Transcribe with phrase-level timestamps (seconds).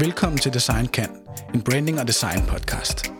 [0.00, 1.08] Velkommen til Design Kan,
[1.54, 3.12] en branding og design podcast.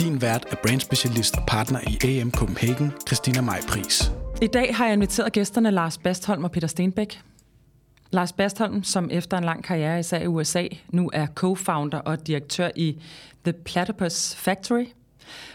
[0.00, 4.12] Din vært er brandspecialist og partner i AM Copenhagen, Christina Maj Pris.
[4.42, 7.20] I dag har jeg inviteret gæsterne Lars Bastholm og Peter Stenbæk.
[8.10, 12.70] Lars Bastholm, som efter en lang karriere især i USA, nu er co-founder og direktør
[12.76, 13.02] i
[13.44, 14.84] The Platypus Factory,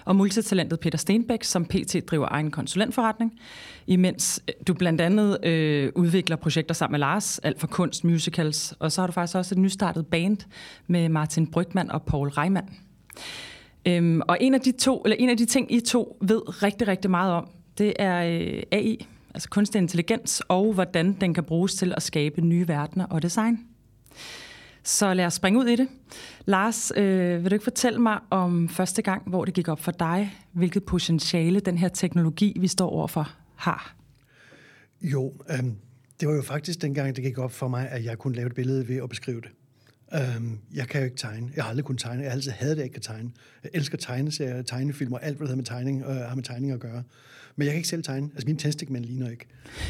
[0.05, 3.39] og multitalentet Peter Stenbæk, som PT driver egen konsulentforretning,
[3.87, 8.73] imens øh, du blandt andet øh, udvikler projekter sammen med Lars, alt for kunst, musicals,
[8.79, 10.37] og så har du faktisk også et nystartet band
[10.87, 12.69] med Martin Brygman og Paul Reimann.
[13.87, 16.87] Øhm, og en af, de to, eller en af de ting, I to ved rigtig,
[16.87, 21.75] rigtig meget om, det er øh, AI, altså kunstig intelligens, og hvordan den kan bruges
[21.75, 23.59] til at skabe nye verdener og design.
[24.85, 25.87] Så lad os springe ud i det.
[26.45, 29.91] Lars, øh, vil du ikke fortælle mig om første gang, hvor det gik op for
[29.91, 33.95] dig, hvilket potentiale den her teknologi, vi står overfor, har?
[35.01, 35.63] Jo, øh,
[36.19, 38.55] det var jo faktisk dengang, det gik op for mig, at jeg kunne lave et
[38.55, 39.49] billede ved at beskrive det.
[40.13, 41.51] Øhm, jeg kan jo ikke tegne.
[41.55, 42.21] Jeg har aldrig kunnet tegne.
[42.21, 43.31] Jeg har altid havde at jeg ikke kan tegne.
[43.63, 46.71] Jeg elsker tegneserier, tegnefilm og alt, hvad der har med tegning, øh, har med tegning
[46.71, 47.03] at gøre.
[47.55, 48.29] Men jeg kan ikke selv tegne.
[48.33, 49.45] Altså, min tændstikmand ligner ikke.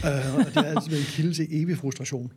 [0.05, 2.31] Øh, og det er altid været en kilde til evig frustration.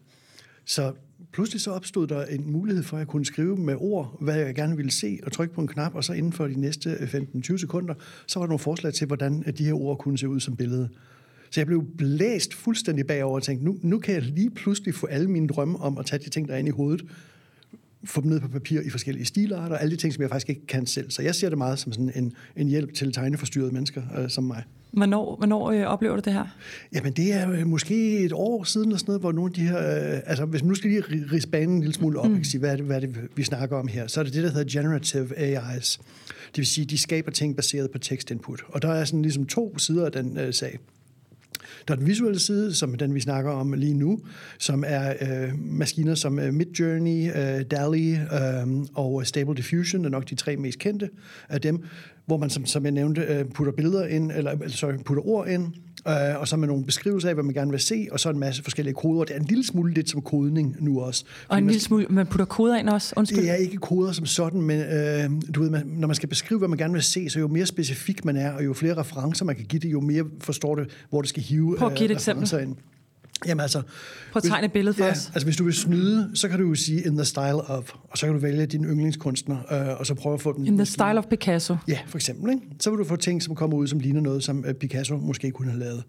[0.64, 0.92] Så
[1.32, 4.54] pludselig så opstod der en mulighed for, at jeg kunne skrive med ord, hvad jeg
[4.54, 7.14] gerne ville se, og trykke på en knap, og så inden for de næste øh,
[7.14, 7.94] 15-20 sekunder,
[8.26, 10.56] så var der nogle forslag til, hvordan øh, de her ord kunne se ud som
[10.56, 10.88] billede.
[11.50, 15.06] Så jeg blev blæst fuldstændig bagover og tænkte, nu, nu kan jeg lige pludselig få
[15.06, 17.04] alle mine drømme om at tage de ting, der er inde i hovedet,
[18.04, 20.48] få dem ned på papir i forskellige stilarter, og alle de ting, som jeg faktisk
[20.48, 21.10] ikke kan selv.
[21.10, 24.44] Så jeg ser det meget som sådan en, en hjælp til tegneforstyrrede mennesker øh, som
[24.44, 24.62] mig.
[24.92, 26.44] Hvornår, hvornår øh, oplever du det her?
[26.94, 29.60] Jamen, det er øh, måske et år siden, eller sådan noget, hvor nogle af de
[29.60, 29.78] her...
[29.78, 32.44] Øh, altså, hvis man nu skal lige rise banen en lille smule op, mm.
[32.44, 34.42] sige, hvad er, det, hvad er det, vi snakker om her, så er det det,
[34.42, 36.00] der hedder generative AIs.
[36.26, 38.62] Det vil sige, de skaber ting baseret på tekstinput.
[38.68, 40.78] Og der er sådan ligesom to sider af den øh, sag.
[41.88, 44.20] Der er den visuelle side, som den, vi snakker om lige nu,
[44.58, 50.30] som er øh, maskiner som øh, Midjourney, øh, DALL-E øh, og Stable Diffusion, er nok
[50.30, 51.10] de tre mest kendte
[51.48, 51.84] af dem,
[52.28, 55.66] hvor man, som, som jeg nævnte, øh, putter billeder ind, eller sorry, putter ord ind,
[56.08, 58.38] øh, og så med nogle beskrivelser af, hvad man gerne vil se, og så en
[58.38, 59.24] masse forskellige koder.
[59.24, 61.24] Det er en lille smule lidt som kodning nu også.
[61.48, 63.14] Og en lille smule, man putter koder ind også?
[63.16, 63.42] Undskyld.
[63.42, 66.58] Det er ikke koder som sådan, men øh, du ved, man, når man skal beskrive,
[66.58, 69.44] hvad man gerne vil se, så jo mere specifik man er, og jo flere referencer
[69.44, 72.04] man kan give det, jo mere forstår det, hvor det skal hive Prøv at give
[72.04, 72.60] et eksempel.
[72.62, 72.76] Ind.
[73.46, 73.82] Jamen altså...
[74.32, 75.30] Prøv at tegne et billede for ja, os.
[75.34, 78.18] altså hvis du vil snyde, så kan du jo sige in the style of, og
[78.18, 80.66] så kan du vælge din yndlingskunstner, øh, og så prøve at få den...
[80.66, 81.76] In the style of Picasso.
[81.88, 82.52] Ja, for eksempel.
[82.52, 82.62] Ikke?
[82.80, 85.50] Så vil du få ting, som kommer ud, som ligner noget, som øh, Picasso måske
[85.50, 86.04] kunne have lavet.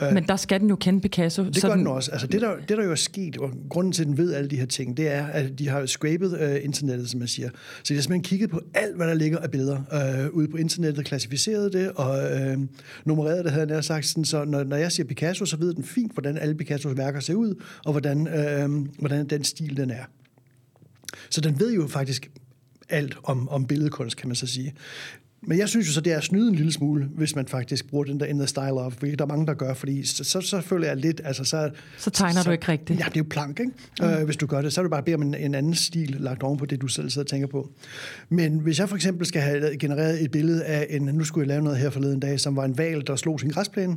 [0.00, 1.44] Men der skal den jo kende Picasso.
[1.44, 2.10] Det gør den, også.
[2.10, 4.50] Altså, det, der, det, der jo er sket, og grunden til, at den ved alle
[4.50, 7.50] de her ting, det er, at de har scrapet uh, internettet, som man siger.
[7.82, 9.78] Så de har simpelthen kigget på alt, hvad der ligger af billeder
[10.28, 12.62] uh, ude på internettet, klassificeret det og uh,
[13.04, 14.06] nummereret det, havde jeg sagt.
[14.06, 17.20] Sådan, så når, når jeg siger Picasso, så ved den fint, hvordan alle Picassos værker
[17.20, 20.04] ser ud, og hvordan, uh, hvordan den stil den er.
[21.30, 22.30] Så den ved jo faktisk
[22.88, 24.74] alt om, om billedkunst, kan man så sige.
[25.46, 27.88] Men jeg synes jo så, det er at snyde en lille smule, hvis man faktisk
[27.88, 30.24] bruger den der in the style of, hvilket der er mange, der gør, fordi så,
[30.24, 31.70] så, så føler jeg lidt, altså så...
[31.98, 33.00] Så tegner så, du ikke rigtigt.
[33.00, 33.72] Ja, det er jo plank, ikke?
[34.00, 34.06] Mm.
[34.06, 36.16] Øh, hvis du gør det, så er du bare bede om en, en anden stil
[36.20, 37.70] lagt oven på det, du selv sidder og tænker på.
[38.28, 41.48] Men hvis jeg for eksempel skal have genereret et billede af en, nu skulle jeg
[41.48, 43.96] lave noget her forleden dag, som var en val, der slog sin græsplæne,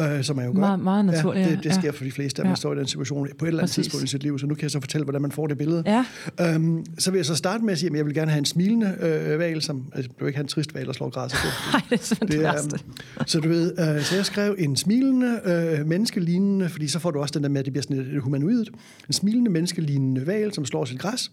[0.00, 0.58] øh, som er jo godt.
[0.58, 1.50] Meget, meget naturligt, ja.
[1.50, 1.90] Det, det sker ja.
[1.90, 2.56] for de fleste, at man ja.
[2.56, 3.74] står i den situation på et eller andet Præcis.
[3.74, 5.82] tidspunkt i sit liv, så nu kan jeg så fortælle, hvordan man får det billede.
[5.86, 6.04] Ja.
[6.40, 8.44] Øhm, så vil jeg så starte med at sige, at jeg vil gerne have en
[8.44, 11.32] smilende øh, val, som, altså, du vil ikke have en trist val, der slår græs.
[11.72, 12.78] Nej, det er sådan det, det værste.
[13.26, 17.20] Så du ved, øh, så jeg skrev en smilende, øh, menneskelignende, fordi så får du
[17.20, 18.68] også den der med, at det bliver sådan et humanoidt.
[19.08, 21.30] En smilende, menneskelignende val, som slår sit græs.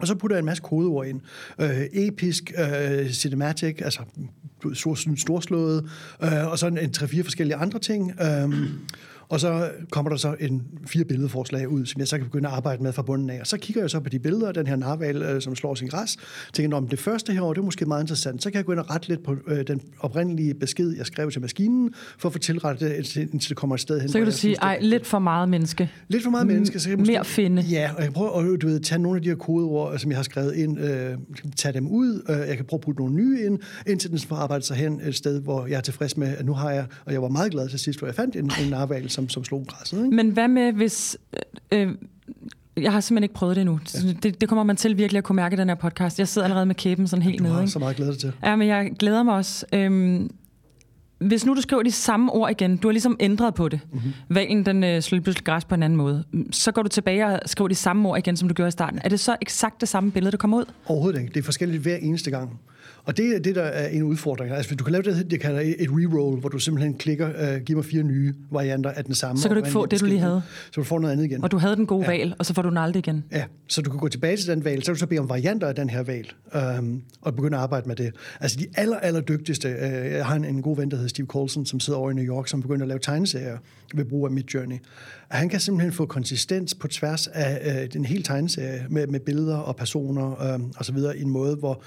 [0.00, 1.20] Og så putter jeg en masse kodeord ind.
[1.60, 4.00] Øh, episk, øh, cinematic, altså
[5.16, 5.90] storslået,
[6.22, 8.12] øh, og så en, en tre-fire forskellige andre ting.
[8.20, 8.68] Øh,
[9.28, 12.54] og så kommer der så en fire billedforslag ud, som jeg så kan begynde at
[12.54, 13.40] arbejde med fra bunden af.
[13.40, 15.88] Og så kigger jeg så på de billeder den her narval, øh, som slår sin
[15.88, 16.16] græs.
[16.52, 18.42] Tænker, om det første her det er måske meget interessant.
[18.42, 21.30] Så kan jeg gå ind og rette lidt på øh, den oprindelige besked, jeg skrev
[21.30, 24.08] til maskinen, for at få tilrettet det, indtil det kommer et sted hen.
[24.08, 25.90] Så kan du sige, ej, lidt for meget menneske.
[26.08, 26.80] Lidt for meget menneske.
[26.80, 27.62] Så jeg måske, Mere finde.
[27.62, 30.18] Ja, og jeg prøver at du ved, tage nogle af de her kodeord, som jeg
[30.18, 31.18] har skrevet ind, øh,
[31.56, 32.22] tage dem ud.
[32.28, 35.00] Øh, jeg kan prøve at putte nogle nye ind, indtil den får arbejdet sig hen
[35.04, 37.52] et sted, hvor jeg er tilfreds med, at nu har jeg, og jeg var meget
[37.52, 40.04] glad til sidst, hvor jeg fandt en, en narval, som, som slog græsset.
[40.04, 40.16] Ikke?
[40.16, 41.16] Men hvad med, hvis...
[41.72, 41.88] Øh,
[42.76, 43.80] jeg har simpelthen ikke prøvet det endnu.
[43.94, 44.12] Ja.
[44.22, 46.18] Det, det kommer man til virkelig at kunne mærke i den her podcast.
[46.18, 47.54] Jeg sidder allerede med kæben sådan helt nede.
[47.54, 48.32] Du har så meget glæder til.
[48.42, 49.66] Ja, men jeg glæder mig også.
[49.72, 50.30] Øhm,
[51.18, 53.80] hvis nu du skriver de samme ord igen, du har ligesom ændret på det.
[53.92, 54.12] Mm-hmm.
[54.28, 56.24] Valen, den øh, slår pludselig græs på en anden måde.
[56.50, 59.00] Så går du tilbage og skriver de samme ord igen, som du gjorde i starten.
[59.04, 60.64] Er det så eksakt det samme billede, der kommer ud?
[60.86, 61.32] Overhovedet ikke.
[61.34, 62.60] Det er forskelligt hver eneste gang.
[63.06, 64.52] Og det er det, der er en udfordring.
[64.52, 67.62] Altså, hvis du kan lave det, det kalder et reroll, hvor du simpelthen klikker, uh,
[67.62, 69.40] giver mig fire nye varianter af den samme.
[69.40, 70.42] Så kan du ikke få det, du lige havde.
[70.66, 71.44] Så du får noget andet igen.
[71.44, 72.18] Og du havde den gode ja.
[72.18, 73.24] valg, og så får du den aldrig igen.
[73.32, 75.28] Ja, så du kan gå tilbage til den valg, så kan du så bede om
[75.28, 76.32] varianter af den her valg,
[76.78, 78.12] um, og begynde at arbejde med det.
[78.40, 81.26] Altså de aller, aller dygtigste, uh, jeg har en, en god ven, der hedder Steve
[81.26, 83.58] Colson, som sidder over i New York, som begynder at lave tegneserier
[83.94, 84.76] ved brug af Midjourney.
[85.28, 89.56] Han kan simpelthen få konsistens på tværs af uh, den hele tegneserie med, med billeder
[89.56, 91.82] og personer uh, og så videre i en måde, hvor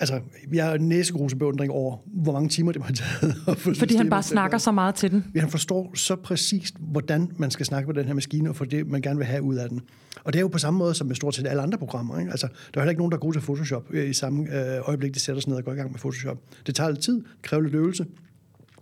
[0.00, 0.20] Altså,
[0.52, 3.34] jeg er næsegrusbeundring over, hvor mange timer det har taget.
[3.58, 5.24] Få Fordi han bare snakker så meget til den.
[5.34, 8.64] Ja, han forstår så præcist, hvordan man skal snakke med den her maskine, og for
[8.64, 9.80] det, man gerne vil have ud af den.
[10.24, 12.18] Og det er jo på samme måde som med stort set alle andre programmer.
[12.18, 12.30] Ikke?
[12.30, 15.14] Altså, der er heller ikke nogen, der er gode til Photoshop i samme øh, øjeblik,
[15.14, 16.38] de sætter sig ned og går i gang med Photoshop.
[16.66, 18.06] Det tager lidt tid, kræver lidt øvelse,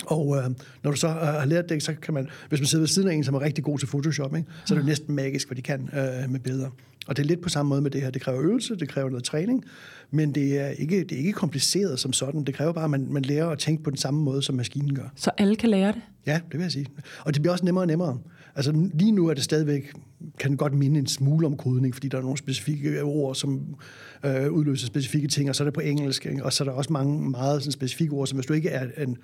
[0.06, 0.50] og øh,
[0.82, 3.08] når du så øh, har lært det, så kan man, hvis man sidder ved siden
[3.08, 5.48] af en, som er rigtig god til Photoshop, ikke, så er det jo næsten magisk,
[5.48, 6.70] hvad de kan øh, med billeder.
[7.06, 8.10] Og det er lidt på samme måde med det her.
[8.10, 9.64] Det kræver øvelse, det kræver noget træning,
[10.10, 12.44] men det er ikke, det er ikke kompliceret som sådan.
[12.44, 14.94] Det kræver bare, at man, man lærer at tænke på den samme måde, som maskinen
[14.94, 15.12] gør.
[15.16, 16.00] Så alle kan lære det?
[16.26, 16.86] Ja, det vil jeg sige.
[17.20, 18.18] Og det bliver også nemmere og nemmere.
[18.56, 19.92] Altså lige nu er det stadigvæk,
[20.38, 23.76] kan godt minde en smule om kodning, fordi der er nogle specifikke ord, som
[24.24, 26.44] øh, udløser specifikke ting, og så er det på engelsk, ikke?
[26.44, 28.86] og så er der også mange meget sådan, specifikke ord, som hvis du ikke er
[29.02, 29.16] en,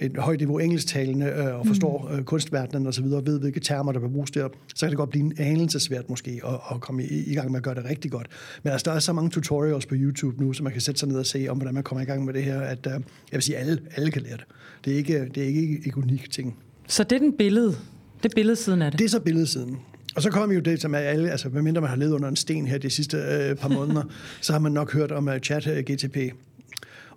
[0.00, 2.18] en højt niveau engelsktalende øh, og forstår mm.
[2.18, 4.96] øh, kunstverdenen og så videre, ved hvilke termer, der vil bruges der, så kan det
[4.96, 7.74] godt blive en anelse svært måske at, at komme i, i gang med at gøre
[7.74, 8.26] det rigtig godt.
[8.62, 11.08] Men altså, der er så mange tutorials på YouTube nu, så man kan sætte sig
[11.08, 13.02] ned og se om, hvordan man kommer i gang med det her, at øh, jeg
[13.32, 14.44] vil sige, alle, alle kan lære det.
[14.84, 16.56] Det er ikke, det er ikke ikke unik ting.
[16.88, 17.74] Så det er den billede,
[18.22, 18.98] det er billedsiden af det?
[18.98, 19.78] Det er så billedsiden.
[20.16, 22.36] Og så kommer jo det, som er alle, altså medmindre man har levet under en
[22.36, 24.02] sten her de sidste øh, par måneder,
[24.40, 26.16] så har man nok hørt om uh, chat uh, GTP.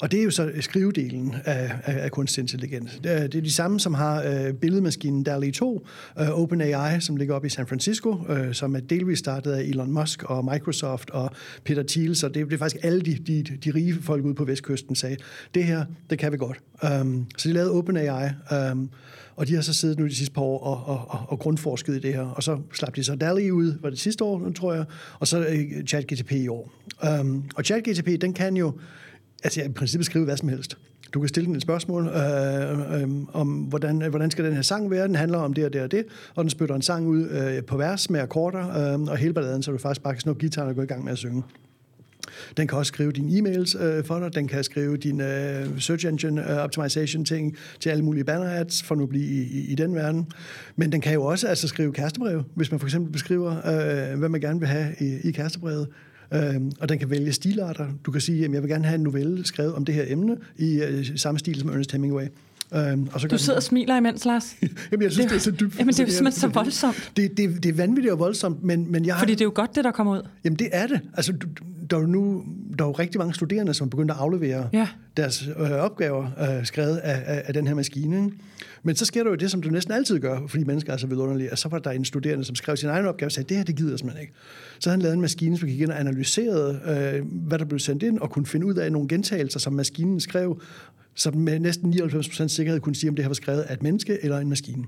[0.01, 2.99] Og det er jo så skrivedelen af, af, af kunstig intelligens.
[3.03, 5.87] Det er, det er de samme, som har øh, billedmaskinen DALL-E 2,
[6.19, 9.91] øh, OpenAI, som ligger oppe i San Francisco, øh, som er delvis startet af Elon
[9.91, 11.31] Musk og Microsoft og
[11.63, 14.43] Peter Thiel, så det, det er faktisk alle de, de, de rige folk ude på
[14.43, 15.17] vestkysten sagde,
[15.53, 16.59] det her, det kan vi godt.
[17.01, 18.29] Um, så de lavede OpenAI,
[18.71, 18.89] um,
[19.35, 21.95] og de har så siddet nu de sidste par år og, og, og, og grundforsket
[21.95, 22.21] i det her.
[22.21, 24.85] Og så slap de så DALL-E ud, var det sidste år, tror jeg,
[25.19, 26.71] og så øh, ChatGTP i år.
[27.19, 28.73] Um, og ChatGTP, den kan jo
[29.43, 30.77] altså, i princippet skrive hvad som helst.
[31.13, 34.61] Du kan stille den et spørgsmål øh, øh, om, hvordan, øh, hvordan skal den her
[34.61, 35.07] sang være.
[35.07, 36.05] Den handler om det og det og det,
[36.35, 39.63] og den spytter en sang ud øh, på vers med akkorder, øh, og hele balladen,
[39.63, 41.43] så du faktisk bare kan snuppe gitaren og gå i gang med at synge.
[42.57, 44.35] Den kan også skrive dine e-mails øh, for dig.
[44.35, 48.83] Den kan skrive din øh, search engine øh, optimization ting til alle mulige banner ads,
[48.83, 50.27] for nu at blive i, i, i den verden.
[50.75, 54.29] Men den kan jo også altså skrive kærestebrev, hvis man for eksempel beskriver, øh, hvad
[54.29, 55.87] man gerne vil have i, i kærestebrevet.
[56.33, 57.87] Øhm, og den kan vælge stilarter.
[58.05, 60.37] Du kan sige, at jeg vil gerne have en novelle skrevet om det her emne
[60.57, 62.25] i øh, samme stil som Ernest Hemingway.
[62.73, 64.55] Øhm, og så du sidder og smiler imens, Lars.
[64.91, 65.79] jamen, jeg synes, det, det er så dybt.
[65.79, 67.11] Jamen, det er simpelthen så voldsomt.
[67.17, 69.19] Det, det, det er vanvittigt og voldsomt, men, men jeg har...
[69.19, 70.21] Fordi det er jo godt, det der kommer ud.
[70.43, 71.01] Jamen, det er det.
[71.13, 71.33] Altså,
[71.89, 72.43] der er jo nu
[72.79, 74.87] der er jo rigtig mange studerende, som begynder at aflevere ja.
[75.17, 78.15] deres øh, opgaver øh, skrevet af, af, af den her maskine.
[78.15, 78.37] Ikke?
[78.83, 81.07] Men så sker der jo det, som du næsten altid gør, fordi mennesker er så
[81.07, 83.57] vidunderlige, at så var der en studerende, som skrev sin egen opgave og sagde, det
[83.57, 84.33] her, det gider jeg simpelthen ikke.
[84.79, 88.03] Så han lavede en maskine, som gik ind og analyserede, øh, hvad der blev sendt
[88.03, 90.61] ind, og kunne finde ud af nogle gentagelser, som maskinen skrev,
[91.15, 94.17] som med næsten 99% sikkerhed kunne sige, om det her var skrevet af et menneske
[94.23, 94.85] eller en maskine.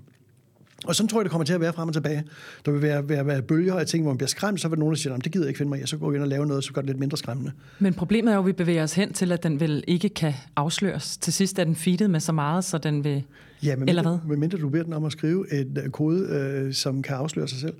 [0.85, 2.23] Og sådan tror jeg, det kommer til at være frem og tilbage.
[2.65, 4.93] Der vil være, være, være bølger af ting, hvor man bliver skræmt, så vil nogen,
[4.93, 6.45] der siger, det gider jeg ikke finde mig i, så går vi ind og laver
[6.45, 7.51] noget, så gør det lidt mindre skræmmende.
[7.79, 10.33] Men problemet er jo, at vi bevæger os hen til, at den vel ikke kan
[10.55, 11.17] afsløres.
[11.17, 13.23] Til sidst er den feedet med så meget, så den vil...
[13.63, 14.37] Ja, men eller mindre, hvad?
[14.37, 17.59] mindre du beder den om at skrive et uh, kode, øh, som kan afsløre sig
[17.59, 17.73] selv.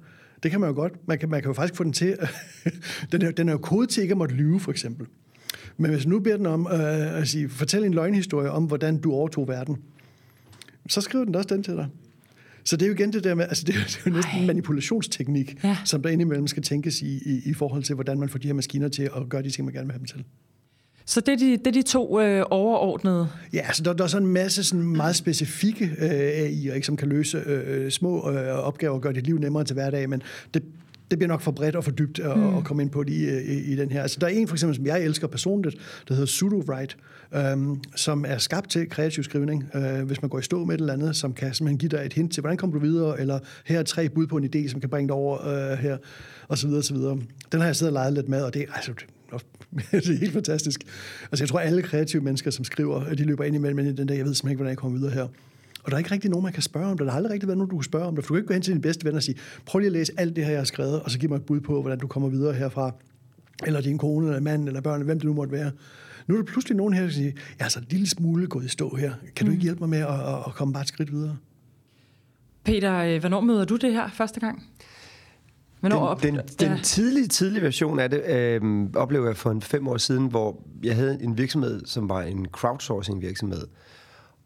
[0.43, 0.93] Det kan man jo godt.
[1.07, 2.17] Man kan, man kan jo faktisk få den til...
[3.11, 5.07] den, er, den er jo kode til ikke at måtte lyve, for eksempel.
[5.77, 9.11] Men hvis nu beder den om øh, at sige, fortæl en løgnhistorie om, hvordan du
[9.11, 9.77] overtog verden,
[10.89, 11.87] så skriver den også den til dig.
[12.63, 14.39] Så det er jo igen det der med, altså det er, det er jo næsten
[14.39, 15.77] en manipulationsteknik, ja.
[15.85, 18.53] som der indimellem skal tænkes i, i, i forhold til, hvordan man får de her
[18.53, 20.23] maskiner til at gøre de ting, man gerne vil have dem til.
[21.05, 23.29] Så det er de, det er de to øh, overordnede?
[23.53, 26.97] Ja, så der, der er sådan en masse sådan meget specifikke øh, AI'er, ikke, som
[26.97, 30.63] kan løse øh, små øh, opgaver og gøre dit liv nemmere til hverdag, men det,
[31.11, 32.57] det bliver nok for bredt og for dybt at, mm.
[32.57, 34.01] at komme ind på det i, i, i den her.
[34.01, 36.95] Altså, der er en for eksempel, som jeg elsker personligt, der hedder Pseudo-Write,
[37.39, 40.79] øhm, som er skabt til kreativ skrivning, øh, hvis man går i stå med et
[40.79, 43.39] eller andet, som kan simpelthen give dig et hint til, hvordan kommer du videre, eller
[43.65, 45.97] her er tre bud på en idé, som kan bringe dig over øh, her,
[46.47, 47.19] og så videre, og så videre.
[47.51, 48.91] Den har jeg siddet og leget lidt med, og det, altså,
[49.91, 50.81] det er helt fantastisk.
[51.31, 54.15] Altså, jeg tror, alle kreative mennesker, som skriver, de løber ind imellem i den der,
[54.15, 55.27] jeg ved simpelthen ikke, hvordan jeg kommer videre her.
[55.87, 57.05] Og der er ikke rigtig nogen, man kan spørge om det.
[57.05, 58.25] Der har aldrig rigtig været nogen, du kan spørge om det.
[58.25, 59.93] For du kan ikke gå hen til din bedste ven og sige, prøv lige at
[59.93, 61.99] læse alt det her, jeg har skrevet, og så giv mig et bud på, hvordan
[61.99, 62.91] du kommer videre herfra.
[63.65, 65.71] Eller din kone, eller mand, eller børn, eller hvem det nu måtte være.
[66.27, 68.65] Nu er der pludselig nogen her, der siger, jeg er altså en lille smule gået
[68.65, 69.13] i stå her.
[69.35, 69.63] Kan du ikke mm.
[69.63, 71.37] hjælpe mig med at, at komme bare et skridt videre?
[72.63, 74.63] Peter, øh, hvornår møder du det her første gang?
[75.81, 76.79] Den, op, den, den ja.
[76.83, 80.95] tidlige, tidlige version af det øh, oplever jeg for en fem år siden, hvor jeg
[80.95, 83.67] havde en virksomhed, som var en crowdsourcing virksomhed.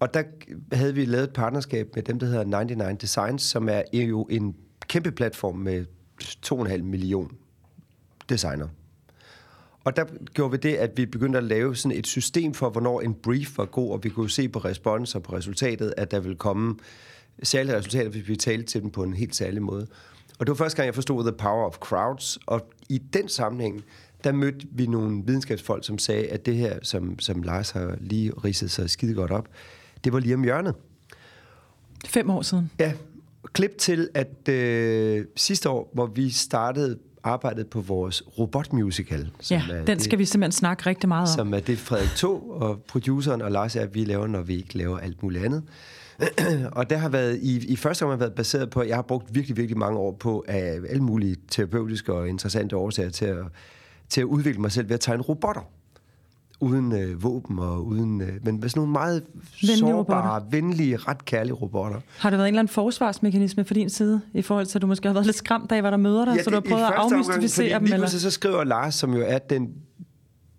[0.02, 0.24] Og der
[0.72, 4.56] havde vi lavet et partnerskab med dem, der hedder 99 Designs, som er jo en
[4.88, 5.86] kæmpe platform med
[6.24, 7.32] 2,5 million
[8.30, 8.68] designer.
[9.84, 13.02] Og der gjorde vi det, at vi begyndte at lave sådan et system for, hvornår
[13.02, 16.20] en brief var god, og vi kunne se på respons og på resultatet, at der
[16.20, 16.76] ville komme
[17.44, 19.88] særlige resultater, hvis vi talte til dem på en helt særlig måde.
[20.40, 23.84] Og det var første gang, jeg forstod The Power of Crowds, og i den sammenhæng,
[24.24, 28.32] der mødte vi nogle videnskabsfolk, som sagde, at det her, som, som Lars har lige
[28.32, 29.48] ridset sig skide godt op,
[30.04, 30.76] det var lige om hjørnet.
[32.06, 32.72] Fem år siden.
[32.80, 32.94] Ja,
[33.54, 39.32] klip til, at øh, sidste år, hvor vi startede arbejdet på vores robotmusical.
[39.40, 41.36] Som ja, er den skal det, vi simpelthen snakke rigtig meget om.
[41.36, 44.78] Som er det Frederik To og produceren og Lars er, vi laver, når vi ikke
[44.78, 45.64] laver alt muligt andet.
[46.78, 49.36] og det har været, i, i første omgang været baseret på, at jeg har brugt
[49.36, 53.46] virkelig, virkelig mange år på af alle mulige terapeutiske og interessante årsager til at,
[54.10, 55.62] til at udvikle mig selv ved at tegne robotter
[56.62, 58.22] uden øh, våben og uden...
[58.22, 59.24] Øh, men med sådan nogle meget
[59.62, 60.50] venlige sårbare, robotter.
[60.50, 62.00] venlige, ret kærlige robotter.
[62.18, 64.88] Har det været en eller anden forsvarsmekanisme fra din side, i forhold til, at du
[64.88, 66.84] måske har været lidt skræmt af, hvad der møder dig, ja, så du har prøvet
[66.84, 67.84] at afmystificere dem?
[67.84, 68.08] Lige eller?
[68.08, 69.74] så skriver Lars, som jo er den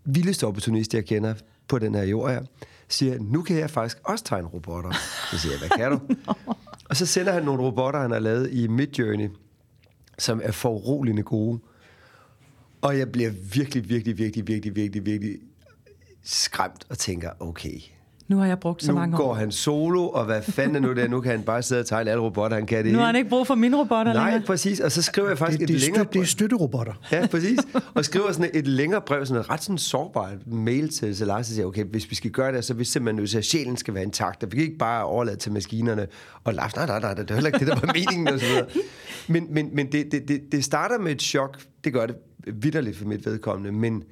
[0.04, 1.35] vildeste opportunist, jeg kender
[1.68, 2.42] på den her jord her,
[2.88, 4.92] siger, nu kan jeg faktisk også tegne robotter.
[5.30, 6.00] Så siger jeg, hvad kan du?
[6.90, 9.28] og så sender han nogle robotter, han har lavet i Midjourney,
[10.18, 11.59] som er foruroligende gode.
[12.80, 15.38] Og jeg bliver virkelig, virkelig, virkelig, virkelig, virkelig, virkelig
[16.24, 17.80] skræmt og tænker, okay,
[18.28, 19.20] nu har jeg brugt så nu mange år.
[19.20, 21.10] Nu går han solo, og hvad fanden er nu det?
[21.10, 23.16] Nu kan han bare sidde og tegne alle robotter, han kan det Nu har han
[23.16, 24.46] ikke brug for mine robotter Nej, længere.
[24.46, 24.80] præcis.
[24.80, 26.04] Og så skriver jeg faktisk det, det et længere...
[26.04, 26.92] Støt, det er støtterobotter.
[27.12, 27.58] Ja, præcis.
[27.94, 31.48] Og skriver sådan et længere brev, sådan et ret sådan sårbart mail til, til Lars,
[31.48, 33.44] og siger, okay, hvis vi skal gøre det, så er vi simpelthen nødt til, at
[33.44, 34.44] sjælen skal være intakt.
[34.52, 36.06] Vi kan ikke bare overlade til maskinerne.
[36.44, 38.46] Og Lars, nej, nej, nej, det er heller ikke det, der var meningen, og så
[38.46, 38.66] videre.
[39.28, 41.58] Men, men, men det, det, det, det starter med et chok.
[41.84, 44.02] Det gør det vidderligt for mit vedkommende, men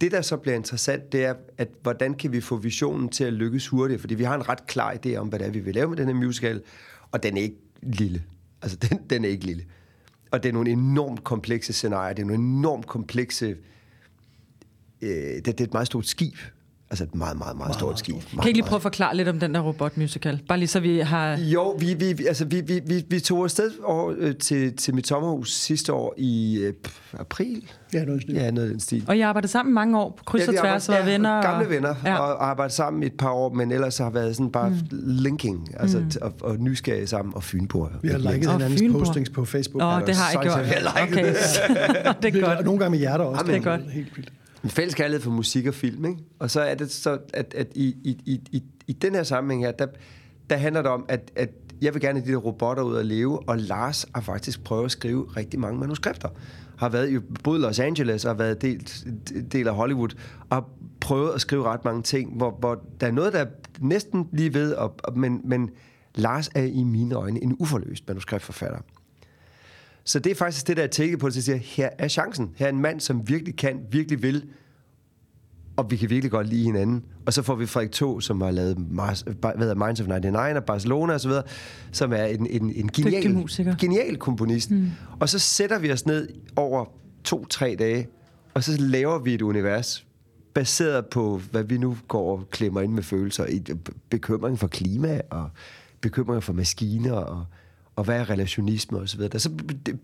[0.00, 3.32] det, der så bliver interessant, det er, at hvordan kan vi få visionen til at
[3.32, 4.00] lykkes hurtigt?
[4.00, 5.96] Fordi vi har en ret klar idé om, hvad det er, vi vil lave med
[5.96, 6.62] den her musical,
[7.12, 8.22] og den er ikke lille.
[8.62, 9.64] Altså, den, den er ikke lille.
[10.30, 13.56] Og det er nogle enormt komplekse scenarier, det er nogle enormt komplekse...
[15.02, 16.34] Øh, det, det er et meget stort skib,
[16.90, 18.14] Altså et meget, meget, meget stort skib.
[18.14, 20.40] Meget, kan I ikke lige prøve at forklare lidt om den der robotmusical?
[20.48, 21.38] Bare lige så vi har...
[21.38, 25.06] Jo, vi, vi, altså, vi, vi, vi, vi tog afsted over, øh, til, til mit
[25.06, 26.74] sommerhus sidste år i øh,
[27.18, 27.70] april.
[27.94, 28.34] Ja, noget stil.
[28.34, 29.04] Ja, noget af den stil.
[29.08, 31.42] Og I arbejdede sammen mange år på kryds ja, og tværs og ja, venner?
[31.42, 31.94] gamle venner.
[32.04, 32.18] Ja.
[32.18, 34.76] Og arbejdet sammen et par år, men ellers har været sådan bare mm.
[35.06, 36.10] linking, altså mm.
[36.22, 37.88] og, og nysgerrige sammen og fynboer.
[38.02, 39.82] Vi har liket hinandens postings på Facebook.
[39.82, 40.86] Åh, oh, det har jeg gjort.
[40.86, 41.24] Har okay.
[42.22, 42.64] det er godt.
[42.64, 43.44] Nogle gange med hjerter også.
[43.46, 43.92] Jamen, det er godt.
[43.92, 44.32] Helt vildt.
[44.64, 46.18] En fælles kærlighed for musik og film, ikke?
[46.38, 49.72] Og så er det så, at, at i, i, i, i den her sammenhæng her,
[49.72, 49.86] der,
[50.50, 51.50] der handler det om, at, at
[51.82, 54.84] jeg vil gerne have de der robotter ud at leve, og Lars har faktisk prøvet
[54.84, 56.28] at skrive rigtig mange manuskripter.
[56.76, 58.88] Har været i både Los Angeles og har været del,
[59.52, 60.08] del af Hollywood,
[60.50, 60.68] og har
[61.00, 63.46] prøvet at skrive ret mange ting, hvor, hvor der er noget, der er
[63.80, 65.70] næsten lige ved, og, og, men, men
[66.14, 68.78] Lars er i mine øjne en uforløst manuskriptforfatter.
[70.04, 72.50] Så det er faktisk det, der er tækket på, at siger, her er chancen.
[72.56, 74.44] Her er en mand, som virkelig kan, virkelig vil,
[75.76, 77.04] og vi kan virkelig godt lide hinanden.
[77.26, 80.56] Og så får vi Frederik To, som har lavet Mars, hvad hedder, Minds of 99
[80.56, 81.30] og Barcelona osv.,
[81.92, 84.70] som er en, en, en genial, genial komponist.
[84.70, 84.90] Mm.
[85.20, 86.84] Og så sætter vi os ned over
[87.24, 88.08] to-tre dage,
[88.54, 90.06] og så laver vi et univers,
[90.54, 93.46] baseret på, hvad vi nu går og klemmer ind med følelser.
[94.10, 95.50] Bekymring for klima, og
[96.00, 97.44] bekymring for maskiner, og
[97.96, 99.38] og hvad er relationisme og så videre.
[99.38, 99.50] Så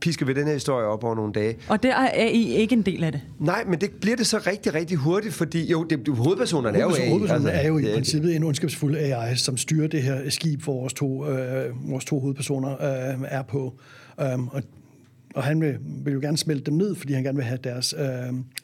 [0.01, 1.57] pisker vi den her historie op over nogle dage.
[1.69, 3.21] Og der er I ikke en del af det?
[3.39, 6.95] Nej, men det bliver det så rigtig, rigtig hurtigt, fordi jo, det, hovedpersonerne er jo
[6.95, 7.09] AI.
[7.09, 10.81] Hovedpersonerne altså, er jo i princippet en ondskabsfuld AI, som styrer det her skib, hvor
[10.81, 13.79] vores to, øh, vores to hovedpersoner øh, er på.
[14.35, 14.63] Um, og
[15.37, 17.95] og han vil, vil jo gerne smelte dem ned, fordi han gerne vil have deres,
[17.99, 18.07] øh,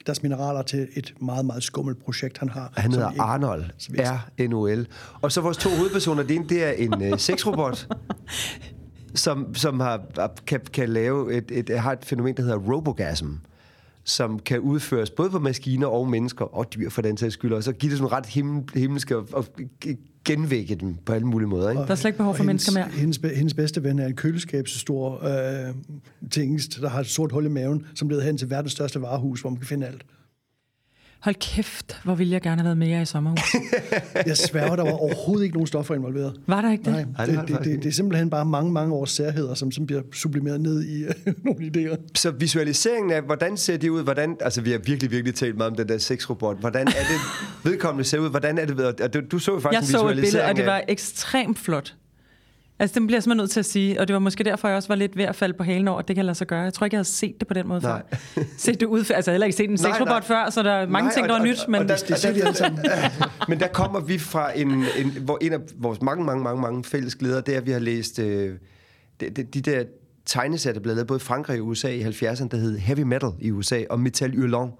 [0.05, 2.73] deres mineraler til et meget, meget skummelt projekt, han har.
[2.77, 4.87] Han hedder ikke, Arnold, R-N-O-L.
[5.21, 7.87] Og så vores to hovedpersoner, det ene, det er en øh, sexrobot,
[9.15, 10.01] som, som har,
[10.47, 13.27] kan, kan lave et, et, har et fænomen, der hedder robogasm,
[14.03, 17.63] som kan udføres både på maskiner og mennesker, og dyr for den sags skyld, og
[17.63, 19.45] så giver det sådan ret himmel, himmelske og, og
[20.25, 21.69] genvække dem på alle mulige måder.
[21.69, 21.81] Ikke?
[21.81, 22.99] Og, der er slet ikke behov for hendes, mennesker mere.
[22.99, 25.73] Hendes, hendes bedste ven er en køleskab, så stor øh,
[26.31, 29.41] tingest, der har et sort hul i maven, som leder hen til verdens største varehus,
[29.41, 30.05] hvor man kan finde alt.
[31.23, 33.55] Hold kæft, hvor ville jeg gerne have været mere i sommerhus.
[34.27, 36.33] jeg sværger, der var overhovedet ikke nogen stoffer involveret.
[36.47, 37.07] Var der ikke det?
[37.17, 39.85] Nej, det, det, det, det, det er simpelthen bare mange, mange års særheder, som, som
[39.85, 41.09] bliver sublimeret ned i uh,
[41.45, 41.97] nogle idéer.
[42.15, 44.03] Så visualiseringen af, hvordan ser det ud?
[44.03, 46.59] Hvordan, altså, vi har virkelig, virkelig talt meget om den der sexrobot.
[46.59, 47.19] Hvordan er det,
[47.71, 48.29] vedkommende ser ud?
[48.29, 49.09] Hvordan er det ved?
[49.09, 51.95] Du, du så jo faktisk jeg en så et billede, og det var ekstremt flot.
[52.79, 54.77] Altså, det bliver jeg simpelthen nødt til at sige, og det var måske derfor, jeg
[54.77, 56.61] også var lidt ved at falde på halen over, at det kan lade sig gøre.
[56.61, 58.01] Jeg tror ikke, jeg havde set det på den måde Nej.
[58.35, 58.43] før.
[58.57, 60.87] set det ud, altså jeg har heller ikke set en sexrobot før, så der er
[60.87, 62.79] mange Nej, ting, der og- og- nyt, og men der- Det siger sammen.
[63.47, 66.83] Men der kommer vi fra en, en, hvor en af vores mange, mange, mange, mange
[66.83, 68.55] fælles glæder, det er, at vi har læst øh,
[69.19, 69.83] de, de, de der
[70.25, 73.29] tegneserier, der blev lavet både i Frankrig og USA i 70'erne, der hed Heavy Metal
[73.39, 74.71] i USA, og Metal Hurlant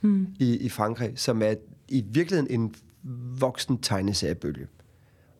[0.00, 0.26] mm.
[0.38, 1.54] i, i Frankrig, som er
[1.88, 2.74] i virkeligheden en
[3.40, 4.66] voksen tegneseriebølge,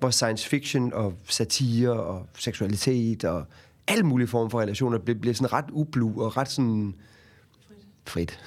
[0.00, 3.44] hvor science fiction og satire og seksualitet og
[3.88, 6.94] alle mulige former for relationer bliver, bliver sådan ret ublu og ret sådan
[8.06, 8.40] frit.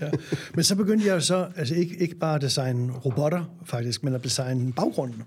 [0.00, 0.10] Ja.
[0.54, 4.14] Men så begyndte jeg jo så, altså ikke, ikke bare at designe robotter faktisk, men
[4.14, 5.22] at designe baggrunden.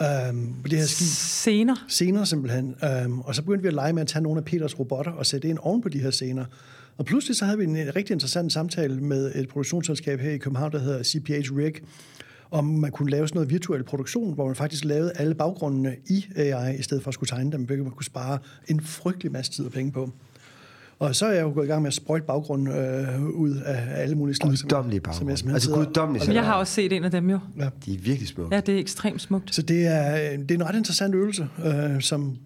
[0.00, 1.84] Øhm, på det her skib scener.
[1.88, 2.74] scener simpelthen.
[2.84, 5.26] Øhm, og så begyndte vi at lege med at tage nogle af Peters robotter og
[5.26, 6.44] sætte ind oven på de her scener.
[6.96, 10.38] Og pludselig så havde vi en, en rigtig interessant samtale med et produktionsselskab her i
[10.38, 11.74] København, der hedder CPH Rig,
[12.52, 16.26] om man kunne lave sådan noget virtuel produktion, hvor man faktisk lavede alle baggrundene i
[16.36, 19.52] AI, i stedet for at skulle tegne dem, hvilket man kunne spare en frygtelig masse
[19.52, 20.10] tid og penge på.
[20.98, 24.02] Og så er jeg jo gået i gang med at sprøjte baggrunden øh, ud af
[24.02, 24.62] alle mulige slags.
[24.62, 25.54] Guddommelige som jeg baggrunde.
[25.54, 27.38] Altså guddommelige og- Jeg har også set en af dem jo.
[27.58, 27.68] Ja.
[27.86, 28.54] De er virkelig smukke.
[28.54, 29.54] Ja, det er ekstremt smukt.
[29.54, 32.36] Så det er, det er en ret interessant øvelse, øh, som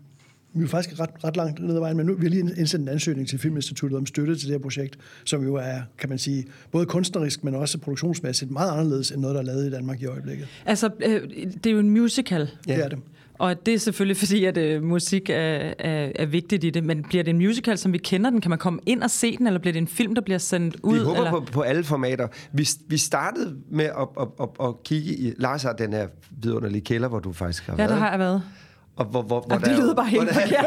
[0.56, 2.82] vi er faktisk ret, ret langt ned ad vejen, men nu vi har lige indsendt
[2.82, 6.18] en ansøgning til Filminstituttet om støtte til det her projekt, som jo er, kan man
[6.18, 10.02] sige, både kunstnerisk, men også produktionsmæssigt meget anderledes end noget, der er lavet i Danmark
[10.02, 10.48] i øjeblikket.
[10.66, 11.22] Altså, øh,
[11.64, 12.50] det er jo en musical.
[12.68, 12.76] Ja.
[12.76, 12.98] Det er det.
[13.38, 15.34] Og det er selvfølgelig fordi, at øh, musik er,
[15.78, 16.84] er, er vigtigt i det.
[16.84, 18.40] Men bliver det en musical, som vi kender den?
[18.40, 20.76] Kan man komme ind og se den, eller bliver det en film, der bliver sendt
[20.82, 20.98] ud?
[20.98, 21.30] Vi håber eller?
[21.30, 22.28] på, på alle formater.
[22.52, 25.32] Vi, vi startede med at, at, at, at kigge i...
[25.38, 26.08] Lars har den her
[26.42, 27.90] vidunderlige kælder, hvor du faktisk har Ja, været.
[27.90, 28.42] der har jeg været.
[28.96, 30.66] Og hvor, hvor, hvor Jamen, det er lyder bare helt er- forkert.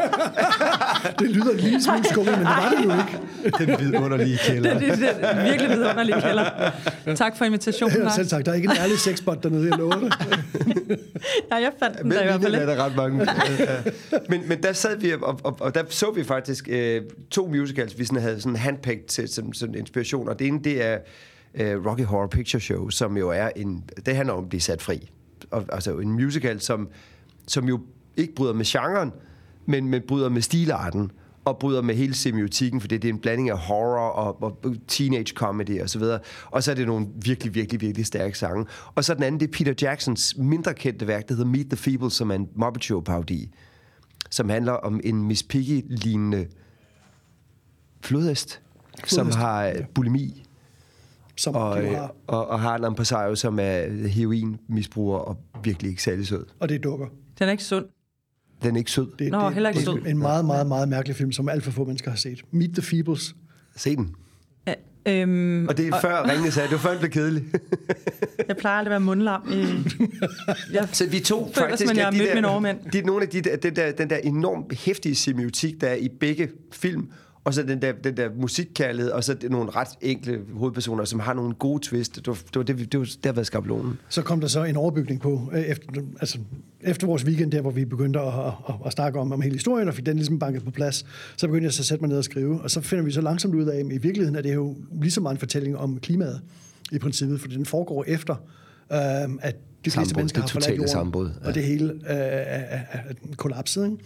[1.18, 3.72] Det lyder en lille smule skummelt, men det var det jo ikke.
[3.72, 4.78] Den vidunderlige kælder.
[4.78, 6.70] Det, det, det er virkelig vidunderlig kælder.
[7.16, 8.14] Tak for invitationen, Lars.
[8.14, 8.44] selv tak.
[8.44, 10.12] Der er ikke en ærlig sexbot dernede, jeg lover det.
[11.50, 12.72] Ja, jeg fandt den Men der i hvert fald er ikke.
[12.72, 13.26] der ret mange.
[14.30, 17.98] Men, men der sad vi, og, og, og der så vi faktisk øh, to musicals,
[17.98, 20.28] vi sådan havde sådan handpicked til som sådan inspiration.
[20.28, 20.98] Og det ene, det er
[21.54, 23.84] øh, Rocky Horror Picture Show, som jo er en...
[24.06, 25.10] Det handler om at blive sat fri.
[25.50, 26.88] Og, altså en musical, som,
[27.48, 27.80] som jo
[28.16, 29.12] ikke bryder med genren,
[29.66, 31.10] men, men bryder med stilarten
[31.44, 35.34] og bryder med hele semiotikken, fordi det er en blanding af horror og, og teenage
[35.34, 36.20] comedy og så videre.
[36.46, 38.66] Og så er det nogle virkelig, virkelig, virkelig stærke sange.
[38.94, 41.76] Og så den anden, det er Peter Jacksons mindre kendte værk, der hedder Meet the
[41.76, 43.50] Feebles, som er en Muppet Show parodi,
[44.30, 46.46] som handler om en Miss Piggy-lignende
[48.04, 48.60] flodhest,
[49.04, 50.44] som Flodhest, har øh, bulimi,
[51.36, 56.02] Som og, øh, har, og, og har en impresario, som er heroinmisbruger og virkelig ikke
[56.02, 56.46] særlig sød.
[56.60, 57.06] og det dukker.
[57.38, 57.86] Den er ikke sund.
[58.62, 59.06] Den er ikke sød.
[59.18, 60.06] Det, Nå, det, heller ikke det er sød.
[60.06, 62.42] en meget, meget, meget mærkelig film, som alt for få mennesker har set.
[62.50, 63.34] Meet the Feebles.
[63.76, 64.14] Se den.
[64.66, 64.74] Ja,
[65.06, 67.44] øhm, Og det er før Ringene sagde, det var før, den blev kedelig.
[68.48, 69.48] jeg plejer aldrig at være mundlam.
[69.52, 69.54] I,
[70.74, 71.88] jeg, Så vi tog Føler, faktisk...
[71.88, 72.78] som jeg at har de mødt der, mine overmænd.
[72.92, 76.08] De, nogle af de der, den, der, den der enormt hæftige semiotik, der er i
[76.20, 77.08] begge film,
[77.44, 81.34] og så den der, den der musikkærlighed, og så nogle ret enkle hovedpersoner, som har
[81.34, 82.16] nogle gode twist.
[82.16, 83.98] Det var det, var det, vi- det, var, det har været skabelonen.
[84.08, 85.86] Så kom der så en overbygning på, øh, efter,
[86.20, 86.38] altså,
[86.80, 88.32] efter vores weekend der, hvor vi begyndte at,
[88.68, 91.46] at, at, snakke om, om hele historien, og fik den ligesom banket på plads, så
[91.46, 93.54] begyndte jeg så at sætte mig ned og skrive, og så finder vi så langsomt
[93.54, 96.40] ud af, at i virkeligheden er det jo lige så meget en fortælling om klimaet,
[96.92, 98.34] i princippet, for den foregår efter,
[98.92, 98.98] øh,
[99.40, 100.88] at de fleste mennesker har forladt jorden,
[101.42, 101.48] ja.
[101.48, 103.02] og det hele øh, er, er, er
[103.36, 103.84] kollapset.
[103.84, 103.96] Ikke?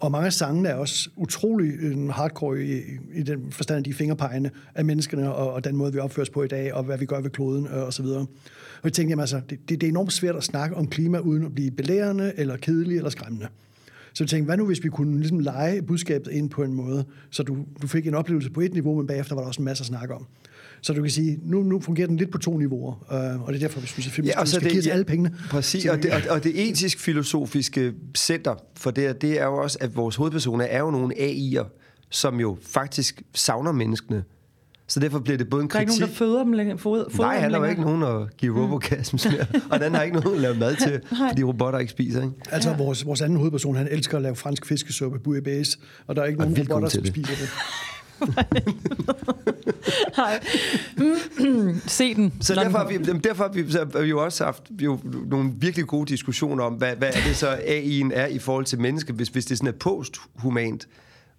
[0.00, 2.80] Og mange af sangene er også utrolig øh, hardcore i,
[3.14, 6.30] i den forstand, de er fingerpegende af menneskerne, og, og den måde, vi opfører os
[6.30, 8.20] på i dag, og hvad vi gør ved kloden, øh, og så videre.
[8.20, 11.18] Og jeg tænkte, jamen, altså, det, det, det er enormt svært at snakke om klima,
[11.18, 13.48] uden at blive belærende, eller kedelig, eller skræmmende.
[14.14, 17.04] Så jeg tænkte, hvad nu hvis vi kunne ligesom lege budskabet ind på en måde,
[17.30, 19.64] så du, du fik en oplevelse på et niveau, men bagefter var der også en
[19.64, 20.26] masse at snakke om.
[20.82, 23.62] Så du kan sige, nu, nu fungerer den lidt på to niveauer, øh, og det
[23.62, 25.34] er derfor, vi synes, at filmen ja, skal give os alle pengene.
[25.50, 29.44] Præcis, Så og vi- det, og, og det etisk-filosofiske center for det, her, det er
[29.44, 31.64] jo også, at vores hovedpersoner er jo nogle AI'er,
[32.10, 34.24] som jo faktisk savner menneskene.
[34.90, 36.00] Så derfor bliver det både en der er ikke kritik...
[36.00, 36.78] nogen, der føder dem længere.
[36.78, 39.46] Fod, fodrer Nej, dem han har jo ikke nogen at give robocasms mere.
[39.70, 42.22] Og den har ikke nogen at lave mad til, fordi robotter ikke spiser.
[42.22, 42.34] Ikke?
[42.50, 46.26] Altså, vores, vores anden hovedperson, han elsker at lave fransk fiskesuppe, bouillabaisse, og der er
[46.26, 47.12] ikke nogen vildt god robotter, som det.
[47.12, 47.50] spiser det.
[50.18, 50.40] Nej.
[51.86, 52.32] Se den.
[52.40, 55.50] Så derfor har, vi, derfor har vi, så har vi jo også haft jo, nogle
[55.56, 59.14] virkelig gode diskussioner om, hvad, hvad er det så AI'en er i forhold til mennesket,
[59.14, 60.88] hvis, hvis det sådan er posthumant.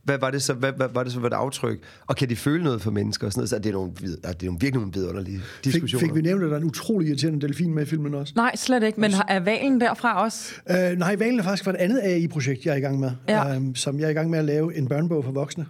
[0.03, 1.79] Hvad var det så, hvad, hvad var det så for et aftryk?
[2.07, 3.27] Og kan de føle noget for mennesker?
[3.27, 3.49] Og sådan noget?
[3.49, 6.05] Så det er nogle, vid- det er nogle virkelig nogle vidunderlige Fik, diskussioner.
[6.07, 8.33] fik vi nævnt, at der er en utrolig irriterende delfin med i filmen også?
[8.35, 8.99] Nej, slet ikke.
[9.01, 10.53] Men er valen derfra også?
[10.69, 13.57] Uh, nej, Valen er faktisk for et andet AI-projekt, jeg er i gang med, Ja.
[13.57, 15.65] um, som jeg er i gang med at lave en børnebog for voksne,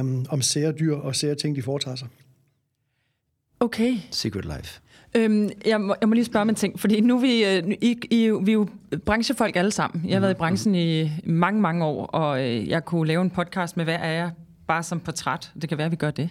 [0.00, 2.08] um, om sære dyr og sære ting, de foretager sig.
[3.60, 3.96] Okay.
[4.10, 4.80] Secret Life.
[5.16, 7.76] Øhm, jeg, må, jeg må lige spørge om en ting, fordi nu er vi, øh,
[7.80, 8.68] I, I, vi er jo
[9.04, 10.04] branchefolk alle sammen.
[10.08, 13.30] Jeg har været i branchen i mange, mange år, og øh, jeg kunne lave en
[13.30, 14.30] podcast med hver af jer,
[14.66, 15.52] bare som portræt.
[15.60, 16.30] Det kan være, at vi gør det.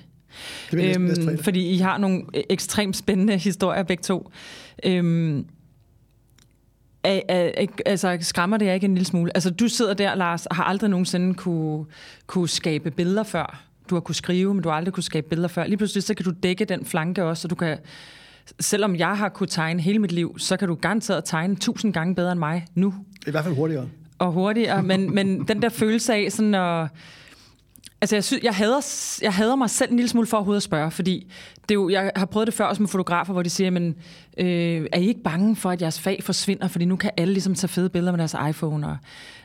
[0.71, 4.31] Det næste Øhm, fordi I har nogle øh, ekstremt spændende historier begge to.
[4.83, 5.45] Øhm,
[7.03, 9.31] er, er, er, altså, skræmmer det jer ikke en lille smule?
[9.35, 11.85] Altså, du sidder der, Lars, og har aldrig nogensinde kunne,
[12.27, 13.63] kunne skabe billeder før.
[13.89, 15.67] Du har kunne skrive, men du har aldrig kunne skabe billeder før.
[15.67, 17.77] Lige pludselig, så kan du dække den flanke også, og du kan...
[18.59, 22.15] Selvom jeg har kunne tegne hele mit liv, så kan du garanteret tegne tusind gange
[22.15, 22.93] bedre end mig nu
[23.27, 23.87] I hvert fald hurtigere.
[24.19, 26.87] og hurtigere, men, men den der følelse af sådan at...
[28.01, 28.81] Altså, jeg, synes, jeg, hader,
[29.21, 31.89] jeg hader mig selv en lille smule for overhovedet at spørge, fordi det er jo,
[31.89, 33.95] jeg har prøvet det før også med fotografer, hvor de siger, men
[34.37, 37.55] øh, er I ikke bange for, at jeres fag forsvinder, fordi nu kan alle ligesom
[37.55, 38.97] tage fede billeder med deres iPhone, og,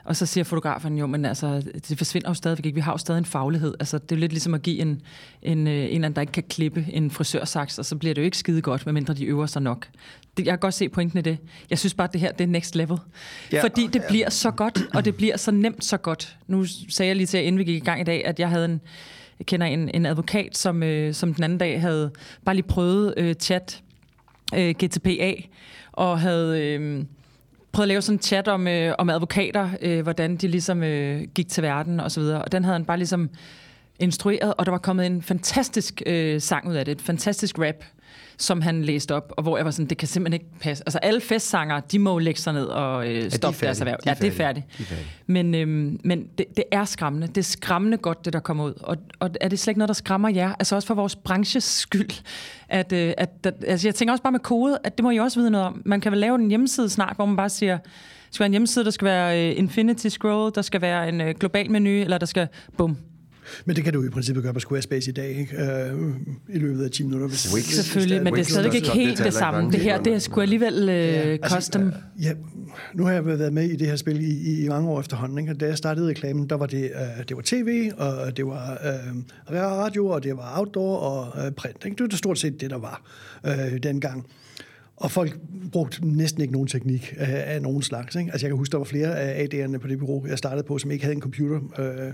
[0.05, 2.99] og så siger fotografen jo, men altså, det forsvinder jo stadigvæk ikke, vi har jo
[2.99, 5.03] stadig en faglighed, altså det er jo lidt ligesom at give en,
[5.43, 8.25] en, øh, en anden, der ikke kan klippe en frisørsaks, og så bliver det jo
[8.25, 9.89] ikke skide godt, medmindre de øver sig nok.
[10.37, 11.39] Det, jeg kan godt se pointen i det.
[11.71, 12.99] Jeg synes bare, at det her det er next level.
[13.53, 16.37] Ja, fordi det bliver så godt, og det bliver så nemt så godt.
[16.47, 18.65] Nu sagde jeg lige til, inden vi gik i gang i dag, at jeg havde
[18.65, 18.81] en,
[19.39, 22.11] jeg kender en, en advokat, som, øh, som den anden dag havde
[22.45, 23.83] bare lige prøvet øh, chat
[24.55, 25.33] øh, GTPA,
[25.93, 27.05] og havde øh,
[27.73, 31.23] prøvet at lave sådan en chat om, øh, om advokater, øh, hvordan de ligesom øh,
[31.35, 32.43] gik til verden og så videre.
[32.43, 33.31] Og den havde han bare ligesom
[33.99, 37.85] instrueret, og der var kommet en fantastisk øh, sang ud af det, et fantastisk rap,
[38.39, 40.85] som han læste op, og hvor jeg var sådan, det kan simpelthen ikke passe.
[40.87, 43.81] Altså alle festsanger, de må lægge sig ned og øh, stoppe deres færdige.
[43.81, 43.99] erhverv.
[44.05, 44.67] De er Ja, det er færdigt.
[44.79, 45.07] De er færdige.
[45.27, 47.27] Men, øhm, men det, det er skræmmende.
[47.27, 48.75] Det er skræmmende godt, det der kommer ud.
[48.81, 50.55] Og, og er det slet ikke noget, der skræmmer jer?
[50.59, 52.23] Altså også for vores branches skyld.
[52.69, 55.17] At, øh, at, at, altså jeg tænker også bare med kode, at det må I
[55.19, 55.83] også vide noget om.
[55.85, 57.83] Man kan vel lave en hjemmeside snart, hvor man bare siger, der
[58.31, 61.35] skal være en hjemmeside, der skal være øh, Infinity Scroll, der skal være en øh,
[61.41, 62.97] global menu, eller der skal, bum,
[63.65, 65.57] Men det kan du i princippet gøre på Squarespace i dag, ikke?
[65.57, 66.11] Øh,
[66.49, 67.29] i løbet af 10 minutter.
[67.29, 67.65] Hvis, Wix.
[67.65, 68.47] selvfølgelig, men det er Wix.
[68.47, 69.71] stadigvæk ikke helt det samme.
[69.71, 71.93] Det her, det er sgu alligevel øh, custom.
[72.23, 72.33] Ja,
[72.95, 75.39] nu har jeg været med i det her spil i, i, i mange år efterhånden.
[75.39, 75.55] Ikke?
[75.55, 79.57] Da jeg startede reklamen, der var det, øh, det var tv, og det var øh,
[79.57, 81.85] radio, og det var outdoor og øh, print.
[81.85, 82.05] Ikke?
[82.05, 83.03] Det var stort set det, der var
[83.47, 84.27] øh, dengang.
[84.97, 85.39] Og folk
[85.73, 88.15] brugte næsten ikke nogen teknik af, af nogen slags.
[88.15, 88.33] Ikke?
[88.33, 90.79] Altså jeg kan huske, der var flere af AD'erne på det bureau, jeg startede på,
[90.79, 92.13] som ikke havde en computer øh,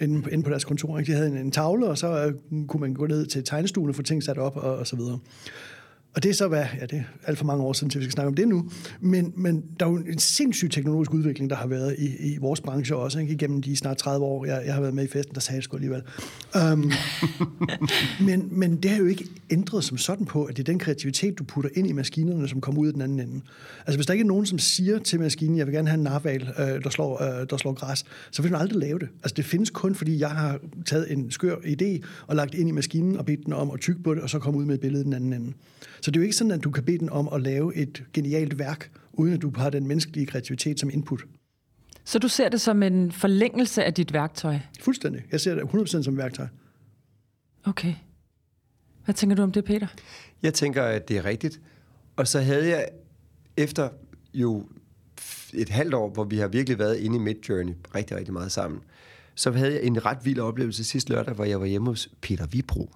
[0.00, 0.98] inde, inde på deres kontor.
[0.98, 1.12] Ikke?
[1.12, 2.34] De havde en, en tavle, og så øh,
[2.66, 5.18] kunne man gå ned til tegnestuen og få ting sat op og, og så videre.
[6.14, 8.04] Og det er så, hvad, ja, det er alt for mange år siden, til vi
[8.04, 8.70] skal snakke om det nu.
[9.00, 12.60] Men, men der er jo en sindssyg teknologisk udvikling, der har været i, i vores
[12.60, 13.32] branche også, ikke?
[13.32, 15.62] igennem de snart 30 år, jeg, jeg har været med i festen, der sagde jeg
[15.62, 16.02] sgu alligevel.
[16.72, 16.92] Um,
[18.28, 21.38] men, men det har jo ikke ændret som sådan på, at det er den kreativitet,
[21.38, 23.40] du putter ind i maskinerne, som kommer ud af den anden ende.
[23.86, 26.04] Altså hvis der ikke er nogen, som siger til maskinen, jeg vil gerne have en
[26.04, 29.08] narval, øh, der, slår, øh, der slår græs, så vil den aldrig lave det.
[29.22, 32.72] Altså det findes kun, fordi jeg har taget en skør idé og lagt ind i
[32.72, 34.80] maskinen og bedt den om at tykke på det, og så komme ud med et
[34.80, 35.52] billede den anden ende.
[36.00, 38.04] Så det er jo ikke sådan, at du kan bede den om at lave et
[38.12, 41.24] genialt værk, uden at du har den menneskelige kreativitet som input.
[42.04, 44.58] Så du ser det som en forlængelse af dit værktøj?
[44.80, 45.22] Fuldstændig.
[45.32, 46.46] Jeg ser det 100% som værktøj.
[47.64, 47.94] Okay.
[49.04, 49.86] Hvad tænker du om det, Peter?
[50.42, 51.60] Jeg tænker, at det er rigtigt.
[52.16, 52.88] Og så havde jeg
[53.56, 53.88] efter
[54.34, 54.68] jo
[55.54, 58.80] et halvt år, hvor vi har virkelig været inde i Midjourney rigtig, rigtig meget sammen,
[59.34, 62.46] så havde jeg en ret vild oplevelse sidste lørdag, hvor jeg var hjemme hos Peter
[62.46, 62.90] Vibro.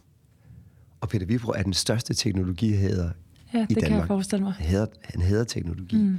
[1.05, 3.11] Og Peter Vibro er den største teknologihader
[3.55, 4.01] Ja, i det kan Danmark.
[4.01, 4.53] jeg forestille mig.
[4.53, 5.97] Han hader, han hader teknologi.
[5.97, 6.17] Mm.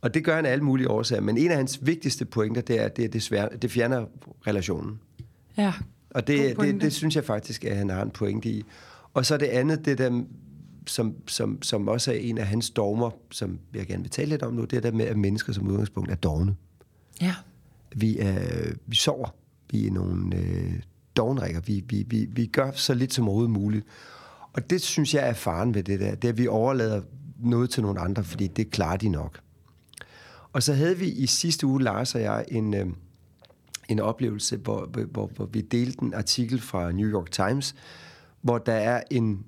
[0.00, 1.22] Og det gør han af alle mulige årsager.
[1.22, 4.06] Men en af hans vigtigste pointer, det er, at det, svær, det fjerner
[4.46, 4.98] relationen.
[5.56, 5.72] Ja.
[6.10, 8.64] Og det, det, det synes jeg faktisk, at han har en pointe i.
[9.14, 10.22] Og så det andet, det der,
[10.86, 14.42] som, som, som også er en af hans dogmer, som jeg gerne vil tale lidt
[14.42, 16.54] om nu, det er der med, at mennesker som udgangspunkt er dogne.
[17.20, 17.34] Ja.
[17.96, 19.34] Vi, er, vi sover.
[19.70, 20.72] Vi er nogle øh,
[21.16, 21.60] dognrækker.
[21.60, 23.86] Vi, vi, vi, vi gør så lidt som overhovedet muligt.
[24.52, 26.14] Og det synes jeg er faren ved det der.
[26.14, 27.02] Det er, at vi overlader
[27.38, 29.40] noget til nogle andre, fordi det klarer de nok.
[30.52, 32.86] Og så havde vi i sidste uge, Lars og jeg, en, øh,
[33.88, 37.74] en oplevelse, hvor, hvor, hvor vi delte en artikel fra New York Times,
[38.42, 39.44] hvor der er en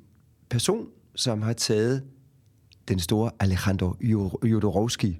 [0.48, 2.02] person, som har taget
[2.88, 3.94] den store Alejandro
[4.44, 5.14] Jodorowsky,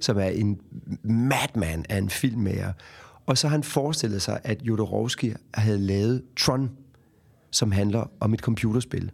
[0.00, 0.60] som er en
[1.02, 2.72] madman af en filmmager.
[3.26, 6.70] Og så har han forestillet sig, at Jodorowsky havde lavet Tron,
[7.50, 9.10] som handler om et computerspil.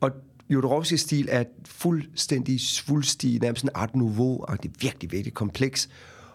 [0.00, 0.10] Og
[0.50, 5.88] Jodorowskys stil er fuldstændig svulstig, nærmest sådan art nouveau, og det er virkelig, virkelig kompleks.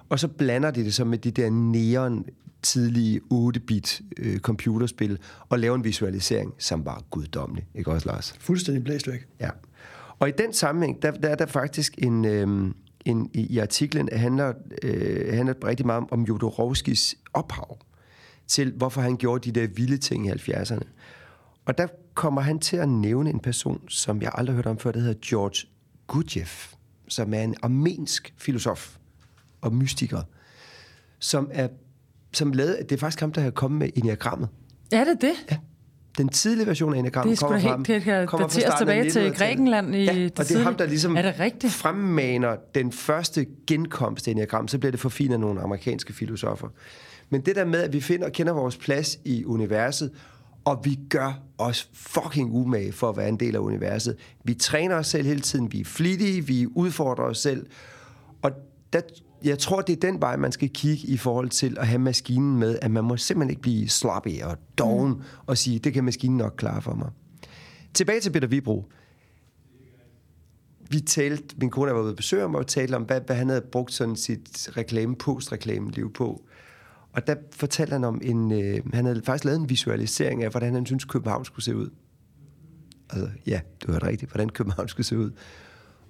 [0.10, 2.26] Og så blander de det så med de der neon
[2.62, 5.20] tidlige 8-bit øh, computerspil,
[5.50, 7.68] og laver en visualisering, som var guddommelig.
[7.76, 8.36] Ikke også, Lars?
[8.40, 9.28] Fuldstændig blæst væk.
[9.40, 9.50] Ja.
[10.20, 12.74] Og i den sammenhæng, der, der er der faktisk en, øh,
[13.06, 17.78] en i, i artiklen handler, øh, handler rigtig meget om, om Jodorowskis ophav
[18.48, 20.84] til, hvorfor han gjorde de der vilde ting i 70'erne.
[21.68, 24.80] Og der kommer han til at nævne en person, som jeg aldrig har hørt om
[24.80, 25.68] før, der hedder George
[26.08, 26.74] Gurdjieff,
[27.08, 28.96] som er en armensk filosof
[29.62, 30.22] og mystiker,
[31.20, 31.68] som er
[32.34, 34.50] som lavede, det er faktisk ham, der har kommet med enagrammet.
[34.92, 35.34] Er det det?
[35.52, 35.58] Ja.
[36.18, 38.28] Den tidlige version af enagrammet Det er sgu da kommer fra helt, ham- det kan
[38.28, 39.38] kommer fra dateres starten af tilbage til 1900-tallet.
[39.38, 41.74] Grækenland i ja, det og det er tidlige- ham, der ligesom Er det rigtigt?
[41.74, 46.68] fremmaner den første genkomst af enagrammet, så bliver det forfinet af nogle amerikanske filosofer.
[47.30, 50.12] Men det der med, at vi finder kender vores plads i universet,
[50.68, 54.16] og vi gør os fucking umage for at være en del af universet.
[54.44, 57.68] Vi træner os selv hele tiden, vi er flittige, vi udfordrer os selv.
[58.42, 58.52] Og
[58.94, 59.02] der,
[59.44, 62.60] jeg tror, det er den vej, man skal kigge i forhold til at have maskinen
[62.60, 65.22] med, at man må simpelthen ikke blive sloppy og doven mm.
[65.46, 67.10] og sige, det kan maskinen nok klare for mig.
[67.94, 68.92] Tilbage til Peter Vibro.
[70.90, 73.36] Vi talte, min kone og var ude at besøge ham, og talte om, hvad, hvad
[73.36, 76.44] han havde brugt sådan sit reklame, post-reklame-liv på.
[77.18, 80.74] Og der fortalte han om en, øh, han havde faktisk lavet en visualisering af, hvordan
[80.74, 81.90] han synes København skulle se ud.
[83.10, 85.32] Altså, ja, du hørte rigtigt, hvordan København skulle se ud.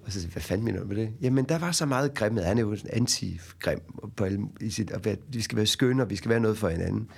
[0.04, 1.10] Og så sagde hvad fanden mener du med det?
[1.20, 2.44] Jamen, der var så meget grimhed.
[2.44, 3.80] Han er jo anti-grim
[4.16, 6.68] på alle, i sit, og vi skal være skønne, og vi skal være noget for
[6.68, 7.08] hinanden.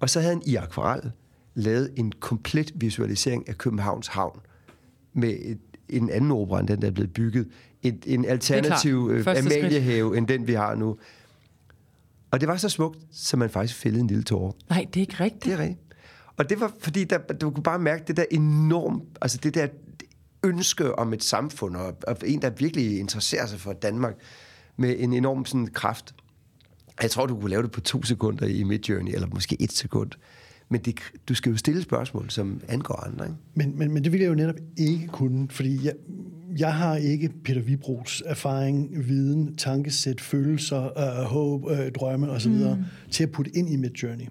[0.00, 1.12] Og så havde han i akvarel
[1.54, 4.40] lavet en komplet visualisering af Københavns Havn
[5.12, 7.48] med et, en anden opera, end den, der er blevet bygget.
[7.82, 9.26] Et, en alternativ øh.
[9.26, 10.96] Amaliehave, end den, vi har nu.
[12.34, 14.52] Og det var så smukt, så man faktisk fældede en lille tårer.
[14.70, 15.44] Nej, det er ikke rigtigt.
[15.44, 15.80] Det er rigtigt.
[16.36, 19.66] Og det var, fordi der, du kunne bare mærke det der enormt, altså det der
[20.42, 24.14] ønske om et samfund, og, og en, der virkelig interesserer sig for Danmark,
[24.76, 26.14] med en enorm sådan kraft.
[27.02, 30.10] Jeg tror, du kunne lave det på to sekunder i Midjourney, eller måske et sekund.
[30.74, 30.94] Men det,
[31.28, 33.36] du skal jo stille spørgsmål, som angår andre, ikke?
[33.54, 35.92] Men, men, men det vil jeg jo netop ikke kunne, fordi jeg,
[36.58, 42.50] jeg har ikke Peter Vibros erfaring, viden, tankesæt, følelser, øh, håb, øh, drømme osv.
[42.52, 42.84] Mm.
[43.10, 44.24] til at putte ind i Midjourney.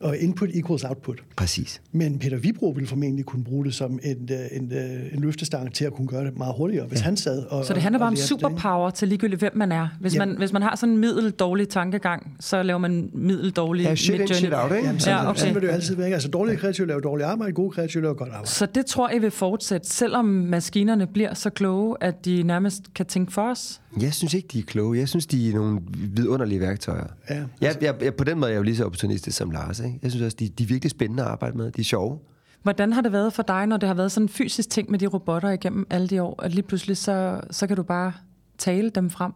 [0.00, 1.20] Og input equals output.
[1.36, 1.82] Præcis.
[1.92, 5.74] Men Peter Vibro ville formentlig kunne bruge det som en, øh, en, øh, en løftestang
[5.74, 7.04] til at kunne gøre det meget hurtigere, hvis ja.
[7.04, 9.72] han sad og Så det handler bare om lærte det, superpower til ligegyldigt, hvem man
[9.72, 9.88] er.
[10.00, 10.18] Hvis, Ja.
[10.26, 14.20] man, hvis man har sådan en middeldårlig tankegang, så laver man middeldårlig Ja, shit in,
[14.20, 14.34] midjourney.
[14.36, 14.86] shit out, ikke?
[14.86, 15.40] Jamen, sådan, Ja, okay.
[15.40, 16.08] sådan vil det jo altid være.
[16.08, 18.48] Altså, dårlige kreative laver dårligt arbejde, gode kreative laver godt arbejde.
[18.50, 23.06] Så det tror jeg vil fortsætte, selvom maskinerne bliver så kloge, at de nærmest kan
[23.06, 23.80] tænke for os.
[24.00, 24.98] Jeg synes ikke, de er kloge.
[24.98, 27.06] Jeg synes, de er nogle vidunderlige værktøjer.
[27.30, 29.80] Ja, Jeg, jeg, jeg, på den måde er jeg jo lige så opportunistisk som Lars.
[29.80, 29.98] Ikke?
[30.02, 31.70] Jeg synes også, de, de er virkelig spændende at arbejde med.
[31.72, 32.18] De er sjove.
[32.62, 34.98] Hvordan har det været for dig, når det har været sådan en fysisk ting med
[34.98, 38.12] de robotter igennem alle de år, at lige pludselig så, så kan du bare
[38.58, 39.32] tale dem frem?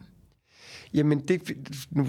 [0.95, 1.43] Jamen, det,
[1.91, 2.07] nu,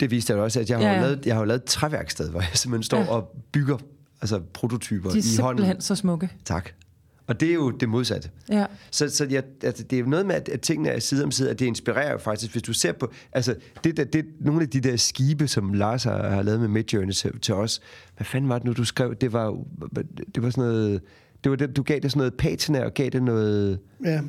[0.00, 1.00] det viste jeg jo også, at jeg har, Ja, ja.
[1.00, 3.08] Lavet, jeg har jo lavet et træværksted, hvor jeg simpelthen står Ja.
[3.10, 3.76] og bygger
[4.20, 5.58] altså prototyper De er i hånden.
[5.58, 6.30] simpelthen så smukke.
[6.44, 6.70] Tak.
[7.26, 8.30] Og det er jo det modsatte.
[8.48, 8.66] Ja.
[8.90, 11.30] Så, så jeg, altså, det er jo noget med, at, at tingene er side om
[11.30, 14.62] side, at det inspirerer jo faktisk, hvis du ser på, altså, det, der, det, nogle
[14.62, 17.80] af de der skibe, som Lars har, har lavet med Midjourney til, til os,
[18.16, 19.14] hvad fanden var det nu, du skrev?
[19.14, 19.58] Det var,
[20.34, 21.00] det var sådan noget,
[21.44, 24.20] det var det, du gav det sådan noget patina, og gav det noget, Ja,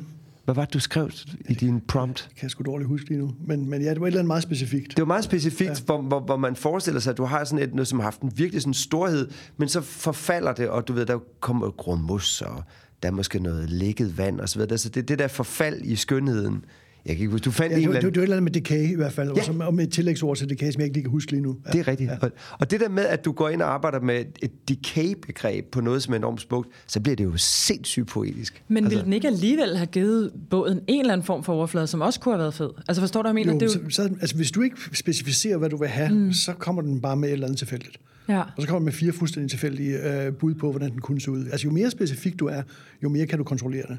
[0.48, 1.10] hvad var det, du skrev
[1.48, 2.28] i din prompt?
[2.36, 3.34] kan jeg sgu dårligt huske lige nu.
[3.46, 4.88] Men, men ja, det var et eller andet meget specifikt.
[4.88, 5.84] Det var meget specifikt, ja.
[5.86, 8.20] hvor, hvor, hvor man forestiller sig, at du har sådan et, noget, som har haft
[8.20, 12.62] en virkelig sådan storhed, men så forfalder det, og du ved, der kommer grummus, og
[13.02, 14.78] der er måske noget lækket vand, og så videre.
[14.78, 16.64] Så det er det der forfald i skønheden.
[17.06, 18.12] Jeg kan ikke huske, du fandt Ja, en var, eller anden...
[18.12, 19.66] det var et eller andet med decay i hvert fald, Ja.
[19.66, 21.56] og, med et tillægsord til decay, som jeg ikke lige kan huske lige nu.
[21.66, 21.70] Ja.
[21.72, 22.10] Det er rigtigt.
[22.10, 22.16] Ja.
[22.20, 25.80] Og, og det der med, at du går ind og arbejder med et decay-begreb på
[25.80, 28.62] noget, som er enormt smukt, så bliver det jo sindssygt poetisk.
[28.68, 31.86] Men altså, ville den ikke alligevel have givet båden en eller anden form for overflade,
[31.86, 32.70] som også kunne have været fed?
[32.88, 33.52] Altså forstår du, hvad jeg mener?
[33.52, 36.14] Jo, det er jo, så, så, altså, hvis du ikke specificerer, hvad du vil have,
[36.14, 36.32] mm.
[36.32, 37.96] så kommer den bare med et eller andet tilfældigt.
[38.28, 38.40] Ja.
[38.40, 41.30] Og så kommer den med fire fuldstændig tilfældige øh, bud på, hvordan den kunne se
[41.30, 41.46] ud.
[41.52, 42.62] Altså jo mere specifik du er,
[43.02, 43.98] jo mere kan du kontrollere det.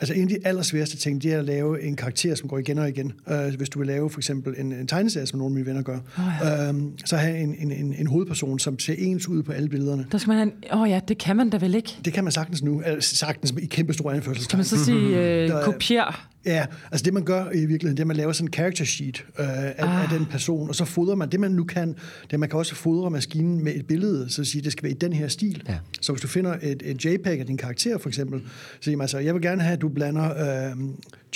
[0.00, 2.78] Altså en af de allersværeste ting, det er at lave en karakter, som går igen
[2.78, 3.12] og igen.
[3.30, 5.82] Uh, hvis du vil lave for eksempel en, en tegneserie, som nogle af mine venner
[5.82, 6.70] gør, oh, ja.
[6.72, 10.06] uh, så have en, en, en, en hovedperson, som ser ens ud på alle billederne.
[10.12, 10.52] Der skal man have en...
[10.72, 11.98] Åh oh ja, det kan man da vel ikke?
[12.04, 14.58] Det kan man sagtens nu, altså, sagtens i kæmpe store Kan anførselstegn.
[14.58, 16.28] man så sige, øh, er- kopier?
[16.46, 18.84] Ja, altså det man gør i virkeligheden, det er, at man laver sådan en character
[18.84, 20.02] sheet øh, af, ah.
[20.02, 21.96] af den person, og så fodrer man, det man nu kan,
[22.30, 24.92] det man kan også fodre maskinen med et billede, så at sige, det skal være
[24.92, 25.62] i den her stil.
[25.68, 25.78] Ja.
[26.00, 29.04] Så hvis du finder et, et JPEG af din karakter for eksempel, så siger man
[29.04, 30.30] altså, jeg vil gerne have, at du blander
[30.70, 30.76] øh,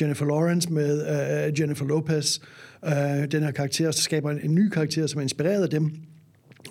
[0.01, 1.07] Jennifer Lawrence med
[1.47, 2.39] øh, Jennifer Lopez,
[2.85, 2.93] øh,
[3.33, 5.93] den her karakter, og så skaber en, en ny karakter, som er inspireret af dem,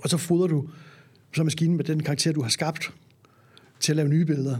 [0.04, 0.70] og så fodrer du
[1.36, 2.92] så maskinen med den karakter, du har skabt,
[3.80, 4.58] til at lave nye billeder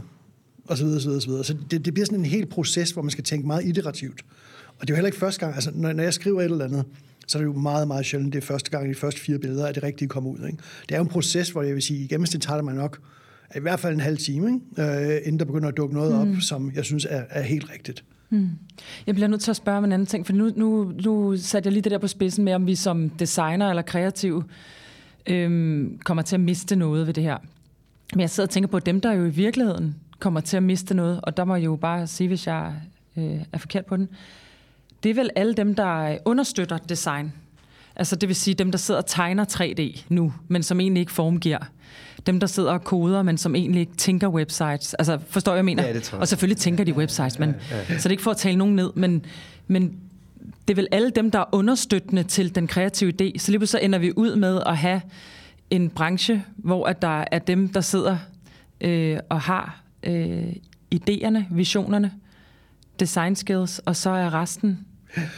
[0.68, 1.44] og så videre, så videre, så videre.
[1.44, 4.24] Så det, det bliver sådan en hel proces, hvor man skal tænke meget iterativt.
[4.78, 6.64] Og det er jo heller ikke første gang, altså når, når jeg skriver et eller
[6.64, 6.84] andet,
[7.26, 9.66] så er det jo meget, meget sjældent, det er første gang, de første fire billeder,
[9.66, 10.46] at det rigtige kommer ud.
[10.46, 10.58] Ikke?
[10.88, 13.00] Det er jo en proces, hvor jeg vil sige, i gennemsnit tager det mig nok
[13.56, 15.14] i hvert fald en halv time, ikke?
[15.14, 18.04] Øh, inden der begynder at dukke noget op, som jeg synes er, er helt rigtigt.
[19.06, 21.66] Jeg bliver nødt til at spørge om en anden ting, for nu, nu, nu satte
[21.66, 24.44] jeg lige det der på spidsen med, om vi som designer eller kreativ
[25.26, 27.36] øhm, kommer til at miste noget ved det her.
[28.12, 30.94] Men jeg sidder og tænker på, dem, der jo i virkeligheden kommer til at miste
[30.94, 32.74] noget, og der må jeg jo bare sige, hvis jeg
[33.16, 34.08] øh, er forkert på den,
[35.02, 37.32] det er vel alle dem, der understøtter design.
[37.96, 41.12] Altså det vil sige dem, der sidder og tegner 3D nu, men som egentlig ikke
[41.12, 41.58] formgiver.
[42.26, 44.94] Dem, der sidder og koder, men som egentlig ikke tænker websites.
[44.94, 45.86] Altså forstår jeg, mener?
[45.86, 46.20] Ja, det tror jeg.
[46.20, 47.54] Og selvfølgelig tænker de websites, men,
[47.88, 49.24] så det er ikke for at tale nogen ned, men,
[49.66, 49.96] men
[50.68, 53.38] det er vel alle dem, der er understøttende til den kreative idé.
[53.38, 55.00] Så lige pludselig så ender vi ud med at have
[55.70, 58.18] en branche, hvor at der er dem, der sidder
[58.80, 60.52] øh, og har øh,
[60.94, 62.12] idéerne, visionerne,
[63.00, 64.78] design skills, og så er resten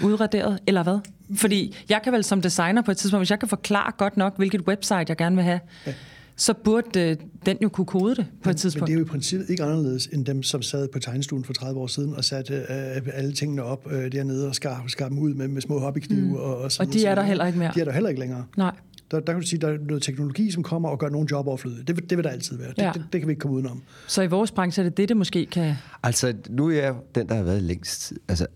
[0.03, 0.99] udraderet, eller hvad?
[1.37, 4.37] Fordi jeg kan vel som designer på et tidspunkt, hvis jeg kan forklare godt nok,
[4.37, 5.92] hvilket website jeg gerne vil have, ja.
[6.37, 8.81] så burde øh, den jo kunne kode det på men, et tidspunkt.
[8.81, 11.53] Men det er jo i princippet ikke anderledes end dem, som sad på tegnestuen for
[11.53, 15.18] 30 år siden og satte øh, alle tingene op øh, dernede og skar, skar dem
[15.18, 16.20] ud med, med små hobbyknive.
[16.20, 16.35] Mm.
[16.35, 17.73] Og, og, sådan og de er der heller ikke mere.
[17.75, 18.44] De er der heller ikke længere.
[18.57, 18.75] Nej.
[19.11, 21.46] Der, der kan du sige, der er noget teknologi, som kommer og gør nogle job
[21.46, 21.83] overflødige.
[21.85, 22.68] Det, vil- det vil der altid være.
[22.68, 22.90] Det, Ja.
[22.94, 23.83] det, det kan vi ikke komme udenom.
[24.07, 25.75] Så i vores branche er det det, det måske kan...
[26.03, 28.12] Altså, nu er jeg den, der har været længst.
[28.29, 28.46] Altså,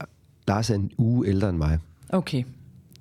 [0.49, 1.79] Lars er en uge ældre end mig.
[2.09, 2.43] Okay.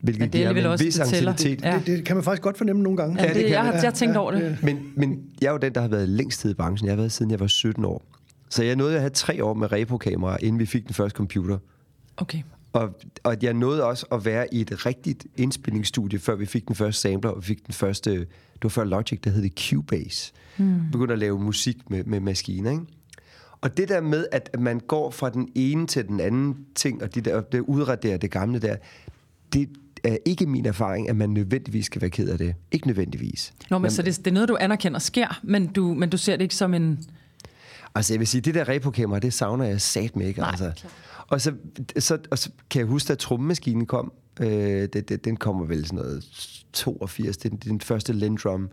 [0.01, 1.61] Hvilket Men det er en også, vis det.
[1.63, 1.77] Ja.
[1.77, 3.21] Det, det kan man faktisk godt fornemme nogle gange.
[3.21, 3.65] Ja, det det, kan jeg, det.
[3.65, 4.57] har, jeg har tænkt over det.
[4.63, 6.85] Men, men jeg er jo den, der har været længst tid i branchen.
[6.85, 8.05] Jeg har været siden jeg var 17 år.
[8.49, 11.57] Så jeg nåede at have tre år med repo-kamera, inden vi fik den første computer.
[12.17, 12.41] Okay.
[12.73, 16.75] Og, og jeg nåede også at være i et rigtigt indspilningsstudie, før vi fik den
[16.75, 20.33] første sampler, og vi fik den første, det var før Logic, der hed det Cubase.
[20.57, 20.91] Hmm.
[20.91, 22.83] Begyndte at lave musik med, med maskiner, ikke?
[23.61, 27.15] Og det der med, at man går fra den ene til den anden ting, og
[27.15, 28.75] det der, det udraderer det gamle der,
[29.53, 29.69] det
[30.03, 32.55] er ikke min erfaring, at man nødvendigvis skal være ked af det.
[32.71, 33.53] Ikke nødvendigvis.
[33.69, 36.35] Nå, men så det, det er noget, du anerkender sker, men du, men du ser
[36.35, 36.99] det ikke som en...
[37.95, 40.39] Altså, jeg vil sige, det der repo-kamera, det savner jeg sat med, ikke?
[40.39, 40.71] Nej, altså.
[41.27, 41.53] Og så,
[41.99, 44.13] så, og så kan jeg huske, at trommemaskinen kom.
[44.39, 44.47] Øh,
[44.93, 46.23] det, det, den kommer vel sådan noget
[46.73, 48.69] 82, den, den første Lindrum.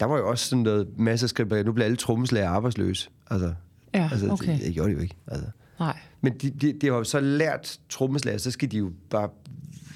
[0.00, 3.10] Der var jo også sådan noget masse skridt, nu bliver alle trommeslager arbejdsløse.
[3.30, 3.54] Altså,
[3.94, 4.52] Ja, altså okay.
[4.52, 5.16] det, det gjorde de jo ikke.
[5.26, 5.46] Altså.
[5.80, 5.98] Nej.
[6.20, 9.28] Men de, de, de har jo så lært trommeslager, så skal de jo bare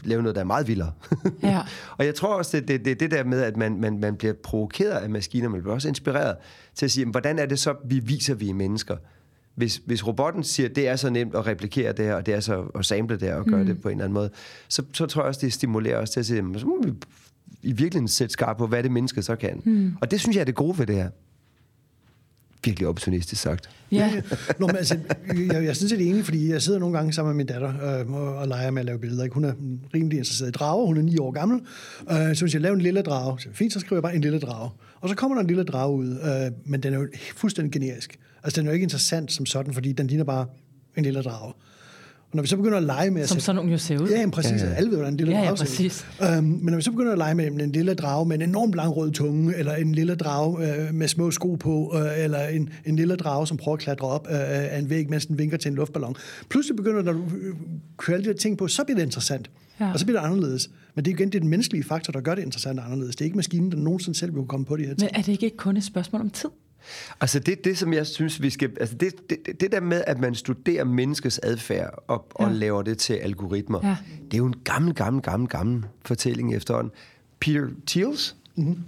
[0.05, 0.93] lave noget, der er meget vildere.
[1.43, 1.61] Ja.
[1.99, 4.17] og jeg tror også, det er det, det, det der med, at man, man, man
[4.17, 6.37] bliver provokeret af maskiner, man bliver også inspireret
[6.75, 8.97] til at sige, jamen, hvordan er det så, vi viser, vi er mennesker?
[9.55, 12.41] Hvis, hvis robotten siger, det er så nemt at replikere det her, og det er
[12.41, 13.67] så at sample det her, og gøre mm.
[13.67, 14.31] det på en eller anden måde,
[14.69, 16.93] så, så tror jeg også, det stimulerer os til at sige, jamen, så må vi
[17.63, 19.63] i virkeligheden sætte skarpt på, hvad det mennesket så kan.
[19.65, 19.97] Mm.
[20.01, 21.11] Og det synes jeg er det gode ved det her.
[22.67, 23.71] Virkelig opportunistisk sagt.
[23.93, 24.23] Ja.
[24.59, 24.99] Nå, men altså,
[25.29, 28.01] jeg, jeg er sådan set enig, fordi jeg sidder nogle gange sammen med min datter
[28.01, 29.25] øh, og, og leger med at lave billeder.
[29.25, 29.35] Ikke?
[29.35, 29.53] Hun er
[29.95, 30.87] rimelig interesseret i drager.
[30.87, 31.61] Hun er ni år gammel.
[32.11, 34.21] Øh, så hvis jeg laver en lille drage, så fint, så skriver jeg bare en
[34.21, 34.71] lille drage.
[35.01, 38.19] Og så kommer der en lille drage ud, øh, men den er jo fuldstændig generisk.
[38.43, 40.47] Altså, den er jo ikke interessant som sådan, fordi den ligner bare
[40.97, 41.53] en lille drage.
[42.37, 44.09] Når vi så begynder at lege med at Som sætte- sådan nogle jo ser ud.
[44.09, 44.63] Ja, præcis.
[44.63, 44.75] Ja, ja.
[44.75, 45.67] Alle ved, hvordan en lille Ja, ja, drage ser ud.
[45.69, 46.07] præcis.
[46.23, 48.75] Øhm, men når vi så begynder at lege med en lille drage med en enormt
[48.75, 52.69] lang rød tunge, eller en lille drage øh, med små sko på, øh, eller en,
[52.85, 55.57] en lille drage, som prøver at klatre op øh, af en væg, mens den vinker
[55.57, 56.17] til en luftballon.
[56.51, 57.55] Pludselig begynder, når du øh,
[57.97, 59.51] kører alle de der ting på, så bliver det interessant.
[59.81, 59.93] Ja.
[59.93, 60.71] Og så bliver det anderledes.
[60.95, 63.17] Men det er igen det er den menneskelige faktor, der gør det interessant og anderledes.
[63.17, 65.01] Det er ikke maskinen, der nogensinde selv vil kunne komme på de her ting.
[65.01, 66.49] Men er det ikke kun et spørgsmål om tid?
[67.21, 68.71] Altså det, det som jeg synes, vi skal...
[68.81, 72.45] Altså det, det, det der med, at man studerer menneskets adfærd og, ja.
[72.45, 73.97] Og laver det til algoritmer, Ja.
[74.25, 76.93] det er jo en gammel, gammel, gammel, gammel fortælling efterhånden.
[77.41, 78.79] Peter Thiels, mm-hmm.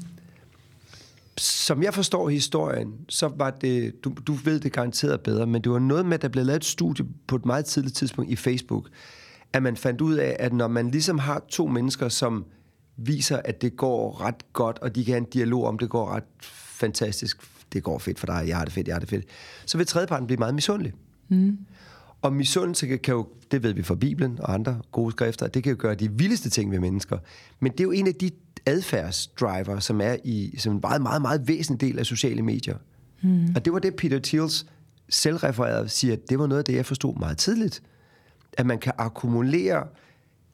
[1.37, 4.05] som jeg forstår historien, så var det...
[4.05, 6.57] Du, du ved det garanteret bedre, men det var noget med, at der blev lavet
[6.57, 8.89] et studie på et meget tidligt tidspunkt i Facebook,
[9.53, 12.45] at man fandt ud af, at når man ligesom har to mennesker, som
[12.97, 16.11] viser, at det går ret godt, og de kan have en dialog om, det går
[16.15, 16.25] ret
[16.79, 17.39] fantastisk,
[17.73, 19.25] det går fedt for dig, jeg har det fedt, jeg har det fedt,
[19.67, 20.93] så vil tredjeparten blive meget misundelig.
[21.29, 21.59] Mm.
[22.23, 25.71] Og misundelse kan, jo, det ved vi fra Bibelen og andre gode skrifter, det kan
[25.71, 27.19] jo gøre de vildeste ting ved mennesker.
[27.61, 28.31] Men det er jo en af de
[28.67, 32.77] adfærdsdriver, som er i, som en meget, meget, meget væsentlig del af sociale medier.
[33.23, 33.53] Mm.
[33.57, 34.67] Og det var det, Peter Thiels
[35.09, 37.83] selvrefereret siger, at det var noget af det, jeg forstod meget tidligt.
[38.53, 39.87] At man kan akkumulere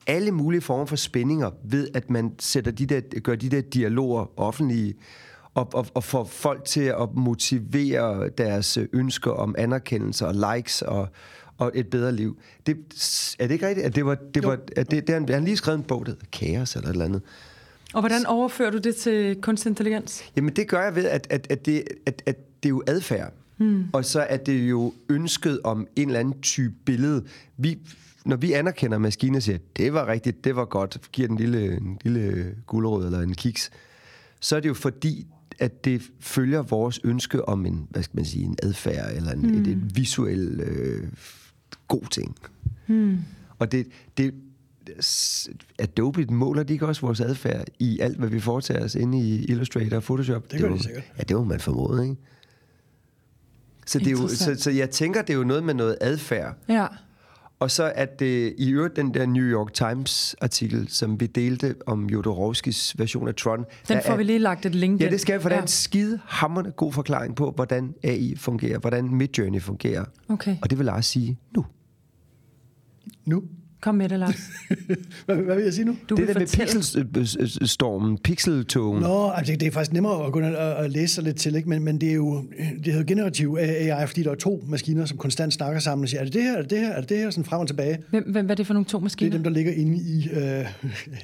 [0.07, 4.39] alle mulige former for spændinger ved, at man sætter de der, gør de der dialoger
[4.39, 4.93] offentlige,
[5.55, 11.07] og, og, og får folk til at motivere deres ønsker om anerkendelse og likes og,
[11.57, 12.37] og et bedre liv.
[12.65, 12.77] Det,
[13.39, 13.85] er det ikke rigtigt?
[13.85, 16.11] At det var, det var, at det, det, han, han lige skrevet en bog, der
[16.11, 17.21] hedder Kaos eller et eller andet.
[17.93, 20.23] Og hvordan overfører du det til kunstig intelligens?
[20.35, 23.33] Jamen det gør jeg ved, at, at, at, det, at, at det er jo adfærd.
[23.57, 23.83] Hmm.
[23.93, 27.23] Og så er det jo ønsket om en eller anden type billede.
[27.57, 27.79] Vi,
[28.25, 31.39] når vi anerkender maskiner og siger, det var rigtigt, det var godt, giver den en
[31.39, 33.71] lille, en lille gulerod eller en kiks,
[34.39, 35.27] så er det jo fordi,
[35.59, 39.39] at det følger vores ønske om en, hvad skal man sige, en adfærd eller en,
[39.39, 39.61] hmm.
[39.61, 41.07] et, et visuel øh,
[41.87, 42.35] god ting.
[42.87, 43.17] Hmm.
[43.59, 43.87] Og det,
[44.17, 44.33] det,
[45.79, 49.45] Adobe måler de ikke også vores adfærd i alt, hvad vi foretager os inde i
[49.45, 50.51] Illustrator og Photoshop?
[50.51, 51.03] Det gør de sikkert.
[51.17, 52.15] Ja, det må man formode, ikke?
[53.85, 56.57] Så, det er jo, så, så jeg tænker, det er jo noget med noget adfærd.
[56.69, 56.87] Ja.
[57.65, 61.75] Og så at det i øvrigt den der New York Times artikel, som vi delte
[61.85, 63.65] om Jodorowskis version af Tron.
[63.87, 65.61] Den får er- vi lige lagt et link Ja, det skal for Ja.
[65.61, 70.05] en skide hammerende god forklaring på, hvordan AI fungerer, hvordan Midjourney fungerer.
[70.29, 71.65] Okay, Og det vil Lars sige nu.
[73.25, 73.43] Nu?
[73.81, 74.35] Kom med det, Lars.
[75.25, 75.95] Hvad, hvad vil jeg sige nu?
[76.09, 77.05] Du det der med fortælle.
[77.13, 79.01] pixelstormen, pixeltogen.
[79.01, 81.55] Nå, altså det er faktisk nemmere at gå ind og, og læse sig lidt til,
[81.55, 81.69] ikke?
[81.69, 82.43] Men, men det er jo
[82.83, 86.19] det hedder generativ AI, fordi der er to maskiner, som konstant snakker sammen og siger,
[86.21, 87.67] er det det her, er det det her, er det det her, sådan frem og
[87.67, 87.97] tilbage.
[88.09, 89.31] Hvem, hvem, hvad er det for nogle to Det er maskiner?
[89.31, 90.39] dem, der ligger inde i, øh,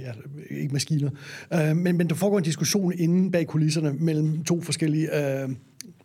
[0.05, 0.11] ja,
[0.49, 1.09] ikke maskiner,
[1.53, 5.49] øh, men, men der foregår en diskussion inde bag kulisserne mellem to forskellige øh,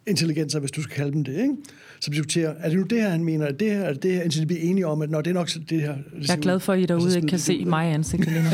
[0.07, 1.55] intelligenser, hvis du skal kalde dem det, ikke?
[2.01, 4.23] Som diskuterer, er det nu det her, han mener, er det her, er det her,
[4.23, 5.95] indtil de bliver enige om, at når det er nok så det her.
[6.21, 7.65] Det Jeg er glad for, at I derude ikke smider kan se ud.
[7.65, 8.49] mig i ansigtet lige nu.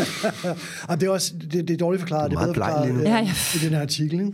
[1.00, 2.30] Det, er også, det, det er dårligt forklaret.
[2.30, 3.30] Det er er bedre forklaret øh, Ja, ja.
[3.55, 4.12] i den her artikel.
[4.20, 4.32] Ikke?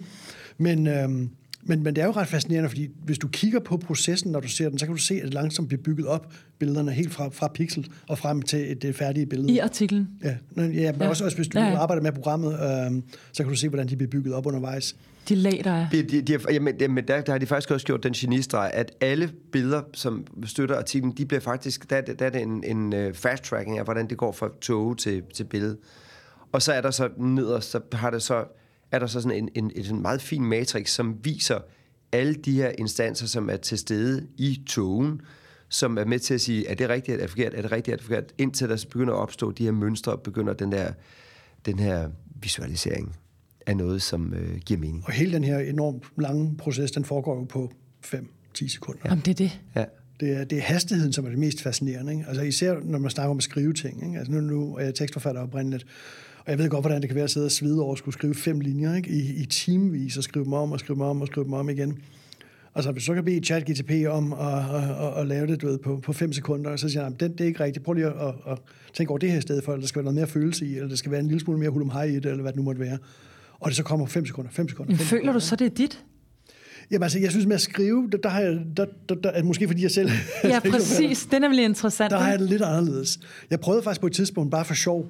[0.58, 1.30] Men, øhm,
[1.68, 4.48] men, men det er jo ret fascinerende, fordi hvis du kigger på processen, når du
[4.48, 7.28] ser den, så kan du se, at det langsomt bliver bygget op, billederne helt fra,
[7.28, 9.52] fra pixel og frem til et, det færdige billede.
[9.52, 10.08] I artiklen.
[10.24, 11.08] Ja, men, ja, men Ja.
[11.08, 12.52] Også, også hvis du Ja, arbejder med programmet,
[12.86, 13.02] øhm,
[13.32, 14.96] så kan du se, hvordan de bliver bygget op undervejs.
[15.28, 15.86] De lag, der er.
[15.92, 18.92] De, de, de, jamen, jamen, der, der har de faktisk også gjort den genistreg, at
[19.00, 22.64] alle billeder, som støtter artiklen, de bliver faktisk, der, er det- der er det en,
[22.64, 25.76] en uh, fast tracking af, hvordan det går fra tog til, til billede.
[26.52, 28.44] Og så er der så nederst, så har det så,
[28.92, 31.58] er der så sådan en, en, en meget fin matrix, som viser
[32.12, 35.20] alle de her instanser, som er til stede i togen,
[35.68, 37.92] som er med til at sige, er det rigtigt, er det forkert, er det rigtigt,
[37.92, 40.92] er det forkert, indtil der så begynder at opstå de her mønstre, begynder den der,
[41.66, 42.08] den her
[42.42, 43.16] visualisering
[43.66, 45.04] af noget, som øh, giver mening.
[45.06, 47.72] Og hele den her enormt lange proces, den foregår jo på
[48.06, 49.00] 5-10 sekunder.
[49.04, 49.60] Jamen, det er det.
[49.76, 49.84] Ja.
[50.20, 52.12] Det er, det er hastigheden, som er det mest fascinerende.
[52.12, 52.24] Ikke?
[52.28, 54.06] Altså især når man snakker om at skrive ting.
[54.06, 54.18] Ikke?
[54.18, 55.86] Altså nu, nu er jeg tekstforfatter oprindeligt,
[56.48, 58.12] og jeg ved godt, hvordan det kan være at sidde og svide over at skulle
[58.12, 59.10] skrive fem linjer ikke?
[59.10, 61.70] I, i timevis og skrive dem om og skrive dem om og skrive dem om
[61.70, 61.98] igen.
[62.74, 65.66] Altså hvis du så kan bede ChatGTP om at, at, at, at lave det du
[65.66, 67.84] ved, på, på fem sekunder, så siger han, den, det er ikke rigtigt.
[67.84, 68.58] Prøv lige at, at, at
[68.94, 70.74] tænke over det her i stedet for, eller der skal være noget mere følelse i,
[70.74, 72.56] eller der skal være en lille smule mere hulum hej i det, eller hvad det
[72.56, 72.98] nu måtte være.
[73.60, 74.90] Og det så kommer fem sekunder, fem sekunder.
[74.90, 76.04] Men føler du så, det er dit?
[76.90, 79.42] Jamen altså, jeg synes med at skrive, der, der har jeg, der, der, der, er
[79.42, 80.10] måske fordi jeg selv...
[80.44, 81.24] Ja, præcis.
[81.24, 82.10] Det er nemlig interessant.
[82.10, 83.20] Der har jeg det lidt anderledes.
[83.50, 85.06] Jeg prøvede faktisk på et tidspunkt, bare for sjov,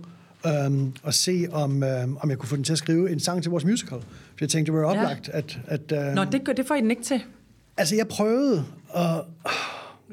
[0.47, 3.43] øhm, at se, om, øhm, om jeg kunne få den til at skrive en sang
[3.43, 3.99] til vores musical.
[4.01, 5.03] For jeg tænkte, det var jo Ja.
[5.03, 5.61] oplagt, at...
[5.66, 7.20] at øhm, Nå, det, gør- det får I den ikke til.
[7.76, 9.24] Altså, jeg prøvede, og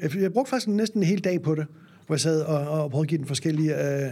[0.02, 1.66] jeg, jeg brugte faktisk næsten en hel dag på det,
[2.06, 4.10] hvor jeg sad og, og prøvede at give den forskellige øh,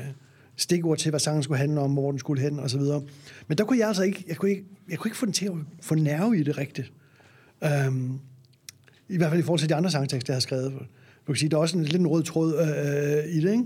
[0.56, 3.02] stikord til, hvad sangen skulle handle om, hvor den skulle hen, og så videre.
[3.48, 5.46] Men der kunne jeg altså ikke, jeg kunne ikke, jeg kunne ikke få den til
[5.46, 5.52] at
[5.82, 6.92] få nerve i det rigtigt.
[7.88, 8.20] Um,
[9.08, 10.72] I hvert fald i forhold til de andre sangtekster, jeg har skrevet.
[11.26, 13.64] Du kan sige, der er også en, lidt en rød tråd øh, i det, ikke?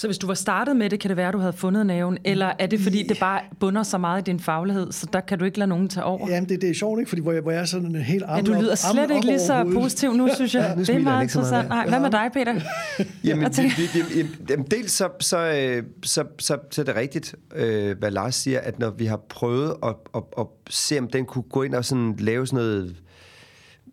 [0.00, 2.18] Så hvis du var startet med det, kan det være, at du havde fundet naven?
[2.24, 5.38] Eller er det, fordi det bare bunder så meget i din faglighed, så der kan
[5.38, 6.28] du ikke lade nogen tage over?
[6.30, 7.08] Jamen, det, det er sjovt, ikke?
[7.08, 9.04] Fordi hvor jeg, hvor jeg er sådan en helt Ja, armen du op- lyder slet
[9.04, 10.62] op ikke lige så positiv nu, synes jeg.
[10.68, 11.68] Ja, nu det er meget interessant.
[11.68, 12.54] Nej, hvad med dig, Peter?
[13.24, 13.56] Jamen, det,
[13.94, 18.34] det, jamen, dels så, så, øh, så, så, så er det rigtigt, øh, hvad Lars
[18.34, 21.74] siger, at når vi har prøvet at, at, at se, om den kunne gå ind
[21.74, 22.96] og sådan lave sådan noget,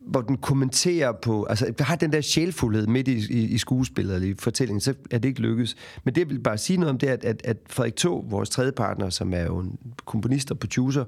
[0.07, 4.29] hvor den kommenterer på, altså har den der sjælfuldhed midt i, i, i skuespillet eller
[4.29, 5.75] i fortællingen, så er det ikke lykkes.
[6.03, 8.25] Men det jeg vil bare sige noget om, det er, at, at, at Frederik Tog,
[8.29, 11.05] vores tredje partner, som er jo en komponist og producer,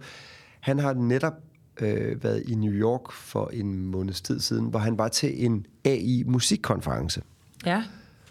[0.59, 1.33] han har netop
[1.81, 5.65] øh, været i New York for en måneds tid siden, hvor han var til en
[5.85, 7.21] AI-musikkonference.
[7.65, 7.83] Ja.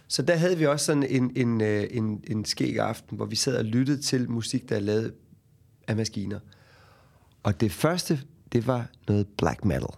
[0.09, 3.37] Så der havde vi også sådan en, en, øh, en, en skæg aften, hvor vi
[3.37, 5.12] sad og lyttede til musik, der er lavet
[5.89, 6.39] af maskiner.
[7.43, 8.21] Og det første,
[8.53, 9.89] det var noget black metal,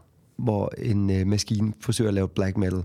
[0.45, 2.83] hvor en øh, maskine forsøger at lave black metal.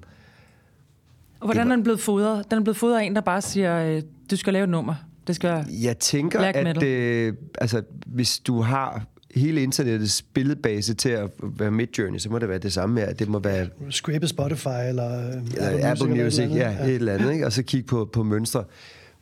[1.39, 2.51] Og hvordan er den blevet fodret?
[2.51, 4.01] Den er blevet fodret af en, der bare siger, øh,
[4.31, 4.95] du skal lave et nummer.
[5.27, 5.65] Det skal...
[5.81, 6.83] Jeg tænker, Black at metal.
[6.87, 12.49] øh, altså, hvis du har hele internettets billedbase til at være Midjourney, så må det
[12.49, 13.13] være det samme her.
[13.13, 15.27] Det må være Scrape Spotify eller...
[15.27, 16.89] øh, eller Apple et Music, eller ja, andet.
[16.89, 17.45] et eller andet, ikke?
[17.45, 18.63] og så kigge på, på mønstre.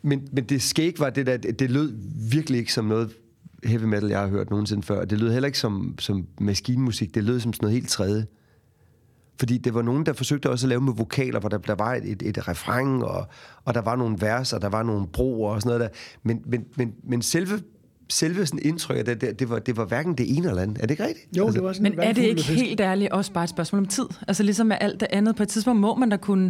[0.02, 1.92] Men, men det skæg var det der, det det lød
[2.30, 3.10] virkelig ikke som noget
[3.64, 5.04] heavy metal, jeg har hørt nogensinde før.
[5.04, 8.26] Det lød heller ikke som, som maskinmusik, det lød som sådan noget helt tredje.
[9.38, 11.94] Fordi det var nogen, der forsøgte også at lave med vokaler, hvor der, der var
[11.94, 12.48] et, et, et
[13.02, 13.26] og,
[13.64, 15.98] og der var nogle vers, og der var nogle broer og sådan noget der.
[16.22, 17.60] Men, men, men, men selve,
[18.08, 20.76] selve sådan indtryk af det, det, det, var, det var hverken det ene eller andet.
[20.78, 21.26] Er det ikke rigtigt?
[21.36, 23.78] Jo, det var sådan Men en er det ikke helt ærligt også bare et spørgsmål
[23.78, 24.04] om tid?
[24.28, 25.36] Altså ligesom med alt det andet.
[25.36, 26.44] På et tidspunkt må man da kunne...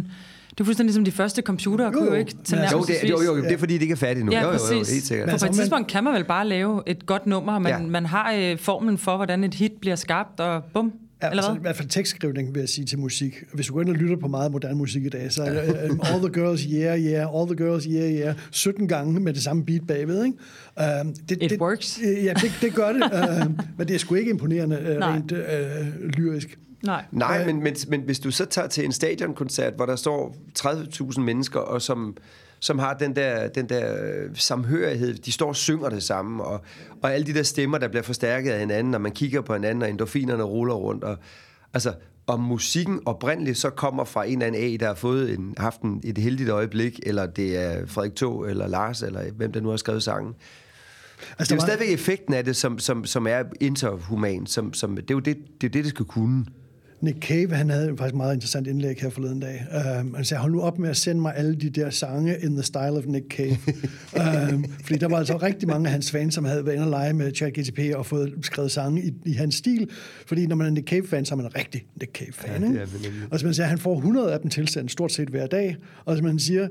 [0.49, 3.21] Det er fuldstændig ligesom de første computere, kunne Jo, ikke til altså- Jo, det, jo,
[3.35, 4.31] jo, det er fordi, det ikke er færdigt nu.
[4.31, 4.93] Ja, jo, jo, jo, præcis.
[4.93, 5.27] helt sikkert.
[5.27, 7.87] For Altså, på et tidspunkt kan man vel bare lave et godt nummer, man, Ja.
[7.87, 11.51] man har øh, formlen for, hvordan et hit bliver skabt, og bum, Ja, eller altså,
[11.51, 11.59] hvad?
[11.59, 13.43] I hvert fald tekstskrivning, vil jeg sige til musik.
[13.53, 16.01] Hvis du går ind og lytter på meget moderne musik i dag, så er um,
[16.03, 19.65] All the Girls, Yeah, Yeah, All the Girls, Yeah, Yeah, 17 gange med det samme
[19.65, 20.25] beat bagved.
[20.25, 20.37] Ikke?
[21.01, 21.99] Um, det, It det, works.
[22.03, 25.13] øh, Ja, det, det gør det, uh, men det er sgu ikke imponerende uh, Nej.
[25.15, 26.59] rent uh, lyrisk.
[26.83, 27.03] Nej.
[27.11, 31.19] Nej, men, men, men hvis du så tager til en stadionkoncert, hvor der står 30.000
[31.19, 32.17] mennesker, og som,
[32.65, 33.97] som har den der, den der
[34.33, 36.61] samhørighed, de står og synger det samme, og,
[37.01, 39.81] og alle de der stemmer, der bliver forstærket af hinanden, og man kigger på hinanden,
[39.81, 41.17] og endorfinerne ruller rundt, og,
[41.73, 41.93] altså,
[42.27, 45.81] om musikken oprindeligt så kommer fra en eller anden A, der har fået en, haft
[45.81, 49.69] en, et heldigt øjeblik, eller det er Frederik Tog, eller Lars, eller hvem der nu
[49.69, 50.35] har skrevet sangen.
[51.39, 51.65] Altså, det er jo var...
[51.65, 54.47] stadigvæk effekten af det, som, som, som er interhuman.
[54.47, 56.45] Som, som, det er jo det, det, er det, det skal kunne.
[57.01, 59.65] Nick Cave, han havde faktisk et meget interessant indlæg her forleden dag.
[59.75, 62.55] Uh, han sagde, hold nu op med at sende mig alle de der sange in
[62.55, 63.57] the style of Nick Cave.
[64.15, 66.91] uh, fordi der var altså rigtig mange af hans fans, som havde været inde og
[66.91, 69.89] lege med ChatGTP og fået skrevet sange i, i hans stil.
[70.27, 72.75] Fordi når man er Nick Cave-fan, så er man en rigtig Nick Cave-fan.
[72.75, 72.81] Ja,
[73.31, 75.77] og som man siger, han får 100 af dem tilsendt stort set hver dag.
[76.05, 76.67] Og som man siger,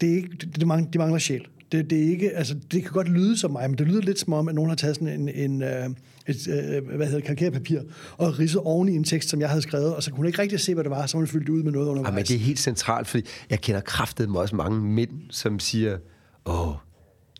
[0.00, 1.46] det er ikke, det, mangler, de mangler sjæl.
[1.72, 4.18] Det, det, er ikke, altså, det kan godt lyde som mig, men det lyder lidt
[4.18, 5.94] som om, at nogen har taget sådan en, en uh,
[6.28, 7.80] et, uh, hvad hedder kalkerpapir
[8.16, 10.42] og ridset oven i en tekst, som jeg havde skrevet, og så kunne hun ikke
[10.42, 12.12] rigtig se, hvad det var, så hun fyldte ud med noget undervejs.
[12.12, 15.58] Ja, men det er helt centralt, fordi jeg kender kraftet med også mange mænd, som
[15.58, 15.98] siger,
[16.46, 16.72] åh,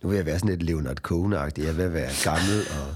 [0.03, 2.95] nu vil jeg være sådan lidt Leonard Cohen-agtig, jeg vil være gammel, og,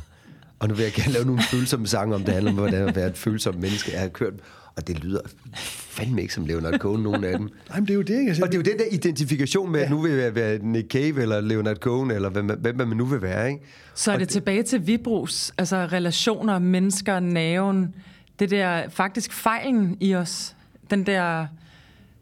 [0.59, 2.97] og nu vil jeg gerne lave nogle følsomme sange om det handler om, hvordan at
[2.97, 3.93] være et følsomt menneske.
[3.93, 4.35] Jeg har kørt
[4.79, 5.21] og det lyder
[5.55, 7.51] fandme ikke som Leonard Cohen, nogen af dem.
[7.69, 8.33] Nej, men det er jo det, ikke?
[8.43, 9.85] Og det er jo den der identifikation med, ja.
[9.85, 13.05] at nu vil jeg være Nick Cave eller Leonard Cohen, eller hvem, hvem man nu
[13.05, 13.65] vil være, ikke?
[13.95, 17.95] Så er det, det tilbage til Vibros, altså relationer, mennesker, naven,
[18.39, 20.57] det der faktisk fejlen i os,
[20.91, 21.41] den der...
[21.41, 21.49] Det,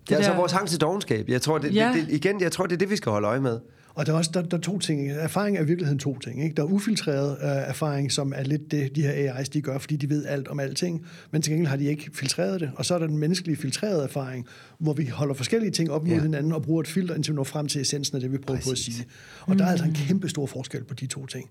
[0.08, 1.28] det er altså vores hang til dogenskab.
[1.28, 1.92] Jeg tror, det, ja.
[1.94, 3.58] det, det, igen, jeg tror, det er det, vi skal holde øje med.
[3.96, 5.10] Og der er også der, der er to ting.
[5.10, 6.44] Erfaring er i virkeligheden to ting.
[6.44, 6.56] Ikke?
[6.56, 9.96] Der er ufiltreret uh, erfaring, som er lidt det, de her AI's de gør, fordi
[9.96, 12.70] de ved alt om alting, men til gengæld har de ikke filtreret det.
[12.76, 14.46] Og så er der den menneskelige filtrerede erfaring,
[14.78, 16.22] hvor vi holder forskellige ting op mod ja.
[16.22, 18.60] hinanden og bruger et filter, indtil vi når frem til essensen af det, vi prøver
[18.60, 18.68] Præcis.
[18.68, 19.06] på at sige.
[19.40, 19.58] Og mm.
[19.58, 19.96] der er altså en mm.
[19.96, 21.50] kæmpe stor forskel på de to ting.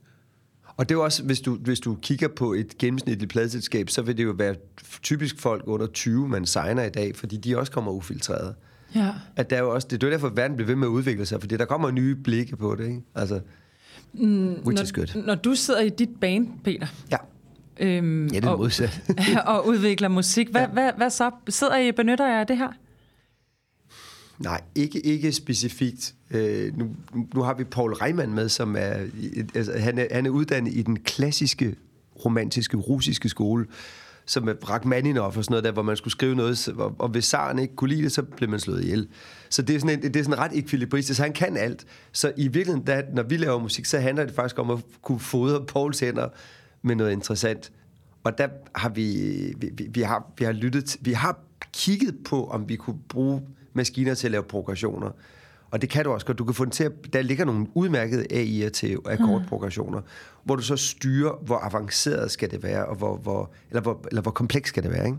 [0.77, 4.17] Og det er også, hvis du, hvis du kigger på et gennemsnitligt pladselskab, så vil
[4.17, 4.55] det jo være
[5.03, 8.55] typisk folk under 20, man signer i dag, fordi de også kommer ufiltreret.
[8.95, 9.11] Ja.
[9.35, 11.25] At der er jo også, det er derfor, at verden bliver ved med at udvikle
[11.25, 13.01] sig, fordi der kommer nye blikke på det, ikke?
[13.15, 13.39] Altså,
[14.13, 15.23] mm, which når, is good.
[15.25, 17.17] Når du sidder i dit band, Peter, ja.
[17.79, 19.01] Øhm, ja, det er og, modsat.
[19.45, 20.49] og udvikler musik.
[20.49, 20.67] Hvad, ja.
[20.67, 21.31] hvad, hvad så?
[21.49, 22.69] Sidder I benytter jeg af det her?
[24.39, 26.13] Nej, ikke, ikke specifikt.
[26.31, 26.89] Øh, nu,
[27.33, 28.93] nu har vi Paul Reimann med, som er,
[29.55, 31.75] altså, han er, han er uddannet i den klassiske
[32.25, 33.65] romantiske russiske skole,
[34.25, 34.55] som med
[35.21, 37.89] og sådan noget der, hvor man skulle skrive noget, og, og hvis zaren ikke kunne
[37.89, 39.07] lide det, så blev man slået ihjel.
[39.49, 41.09] Så det er sådan, en, det er sådan ret ekvilibristisk.
[41.09, 41.85] Altså, han kan alt.
[42.11, 45.19] Så i virkeligheden, da, når vi laver musik, så handler det faktisk om at kunne
[45.19, 46.27] fodre Pauls hænder
[46.81, 47.71] med noget interessant.
[48.23, 49.13] Og der har vi,
[49.57, 51.39] vi, vi, vi, har, vi har lyttet, vi har
[51.73, 53.41] kigget på, om vi kunne bruge
[53.73, 55.11] maskiner til at lave progressioner.
[55.75, 56.37] Og det kan du også godt.
[56.37, 60.05] Du kan få den til at, der ligger nogle udmærkede AI'er til akkordprogressioner, mm.
[60.43, 64.21] hvor du så styrer, hvor avanceret skal det være, og hvor, hvor, eller, hvor, eller
[64.21, 65.05] hvor kompleks skal det være.
[65.05, 65.17] Ikke?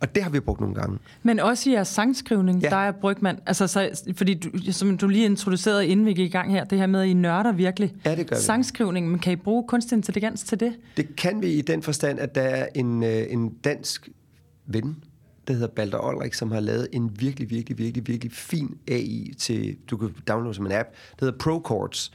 [0.00, 0.98] Og det har vi brugt nogle gange.
[1.22, 2.68] Men også i jeres sangskrivning, ja.
[2.68, 6.32] der er Brygman, altså så, fordi du, som du lige introducerede, inden vi gik i
[6.32, 8.42] gang her, det her med, at I nørder virkelig ja, det gør vi.
[8.42, 10.74] sangskrivning, men kan I bruge kunstig intelligens til det?
[10.96, 14.08] Det kan vi i den forstand, at der er en, øh, en dansk
[14.66, 14.96] ven,
[15.50, 19.76] der hedder Balder Olrik, som har lavet en virkelig, virkelig, virkelig, virkelig fin AI til,
[19.90, 20.88] du kan downloade som en app,
[21.20, 22.12] der hedder ProChords,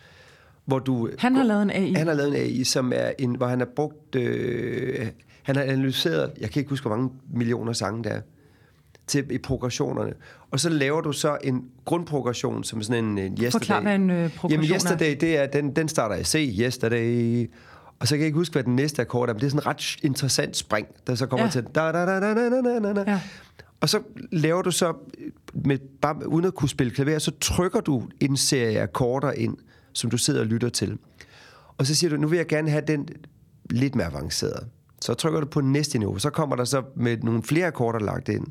[0.65, 1.09] hvor du...
[1.17, 1.93] Han har lavet en AI?
[1.93, 4.15] Han har lavet en AI, som er en, hvor han har brugt...
[4.15, 5.07] Øh,
[5.43, 8.21] han har analyseret, jeg kan ikke huske, hvor mange millioner sange der er,
[9.07, 10.13] til i progressionerne.
[10.51, 13.51] Og så laver du så en grundprogression, som sådan en, en yesterday.
[13.51, 17.49] Forklar, hvad en øh, progression Jamen, yesterday, det er, den, den starter i C, yesterday,
[17.99, 19.63] og så kan jeg ikke huske, hvad den næste akkord er, men det er sådan
[19.63, 21.51] en ret interessant spring, der så kommer ja.
[21.51, 21.63] til...
[21.63, 23.11] Da, da, da, da, da, da, da.
[23.11, 23.21] Ja.
[23.81, 24.93] Og så laver du så,
[25.53, 29.57] med, bare uden at kunne spille klaver, så trykker du en serie akkorder ind,
[29.93, 30.97] som du sidder og lytter til.
[31.77, 33.07] Og så siger du, nu vil jeg gerne have den
[33.69, 34.67] lidt mere avanceret.
[35.01, 36.19] Så trykker du på næste niveau.
[36.19, 38.47] Så kommer der så med nogle flere akkorder lagt ind.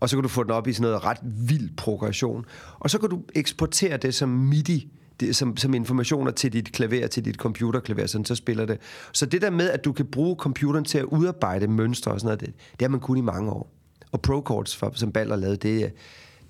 [0.00, 2.44] Og så kan du få den op i sådan noget ret vild progression.
[2.78, 4.92] Og så kan du eksportere det som MIDI
[5.32, 8.78] som, som informationer til dit klaver, til dit computerklaver, sådan så spiller det.
[9.12, 12.26] Så det der med, at du kan bruge computeren til at udarbejde mønstre og sådan
[12.26, 13.72] noget, det, det har man kun i mange år.
[14.12, 15.92] Og ProCords, som Balder lavede, det,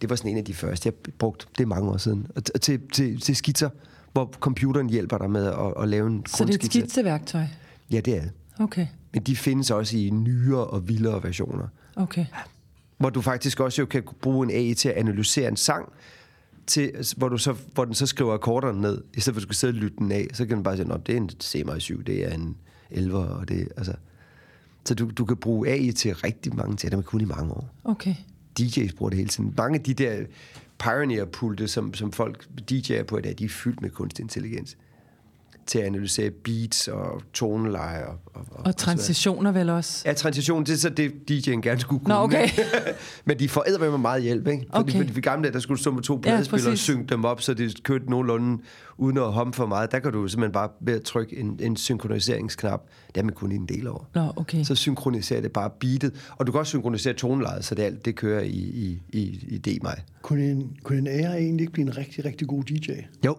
[0.01, 2.27] det var sådan en af de første, jeg brugte, det mange år siden,
[2.63, 3.71] til, til, til skitser,
[4.13, 7.45] hvor computeren hjælper dig med at, at lave en Så det er et skitseværktøj?
[7.91, 8.23] Ja, det er
[8.59, 8.87] Okay.
[9.13, 11.67] Men de findes også i nyere og vildere versioner.
[11.97, 12.27] Okay.
[12.99, 15.93] Hvor du faktisk også jo kan bruge en AI til at analysere en sang,
[16.67, 19.55] til, hvor, du så, hvor den så skriver akkorderne ned, i stedet for at du
[19.55, 21.31] skal sidde og lytte den af, så kan den bare sige, at det er en
[21.31, 22.57] C 7, det er en
[22.91, 23.95] 11, og det altså...
[24.85, 27.53] Så du, du kan bruge AI til rigtig mange til, det man kun i mange
[27.53, 27.75] år.
[27.85, 28.15] Okay.
[28.61, 29.55] DJ's bruger det hele tiden.
[29.57, 30.25] Mange af de der
[30.79, 34.77] Pioneer-pulte, som, som folk DJ'er på i dag, de er fyldt med kunstig intelligens.
[35.67, 38.07] Til at analysere beats og toneleje.
[38.07, 40.03] Og, og, og, Og transitioner vel også.
[40.09, 42.15] Ja, transition, det er så det, DJ'en gerne skulle kunne.
[42.15, 42.49] Nå, okay.
[43.25, 44.67] Men de får med meget hjælp, ikke?
[44.75, 44.99] Fordi, Okay.
[44.99, 46.85] fordi, for gamle dage, der skulle du stå med to Ja, pladespillere og præcis.
[46.85, 48.63] synge dem op, så det kørte nogenlunde
[48.99, 49.93] uden at homme for meget.
[49.93, 52.81] Der kan du simpelthen bare ved at trykke en, en synkroniseringsknap.
[53.07, 54.05] Det har man kun i en del over.
[54.15, 54.65] Nå, okay.
[54.65, 56.31] Så synkroniserer det bare beatet.
[56.37, 59.59] Og du kan også synkronisere tonelejet, så det, alt, det kører i, i, i, i
[59.59, 60.03] D-mig.
[60.23, 62.91] Kunne en, kunne en AI egentlig ikke blive en rigtig, rigtig god DJ?
[63.27, 63.37] Jo.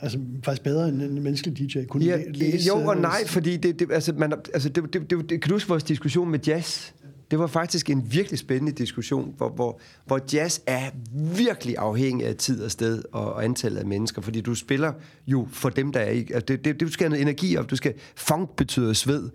[0.00, 1.84] Altså faktisk bedre end en menneskelig DJ?
[1.84, 5.10] Kunne Ja, læ- læse, jo og nej, fordi det, det, altså, man, altså, det, det,
[5.10, 6.90] det, det, kan du huske vores diskussion med jazz?
[7.30, 10.90] Det var faktisk en virkelig spændende diskussion, hvor, hvor, hvor jazz er
[11.36, 14.92] virkelig afhængig af tid og sted og, og antallet af mennesker, fordi du spiller
[15.26, 16.18] jo for dem, der er i...
[16.18, 17.94] Altså, det, det, du skal have noget energi op, du skal...
[18.16, 19.30] Funk betyder sved.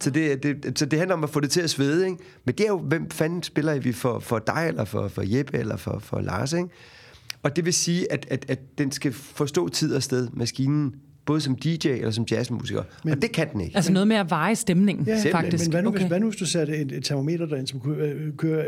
[0.00, 2.18] Så det, det, så det handler om at få det til at svede, ikke?
[2.44, 5.58] Men det er jo, hvem fanden spiller vi for, for dig, eller for, for Jeppe,
[5.58, 6.68] eller for, for Lars, ikke?
[7.42, 10.94] Og det vil sige, at, at, at den skal forstå tid og sted, maskinen,
[11.26, 12.82] både som DJ eller som jazzmusiker.
[13.04, 13.76] Men, og det kan den ikke.
[13.76, 15.64] Altså noget med at veje stemningen, Ja, ja, faktisk.
[15.64, 15.98] Men hvad nu, okay.
[15.98, 18.64] hvis, hvad nu, hvis du satte et, et termometer derind, som kunne øh, køre,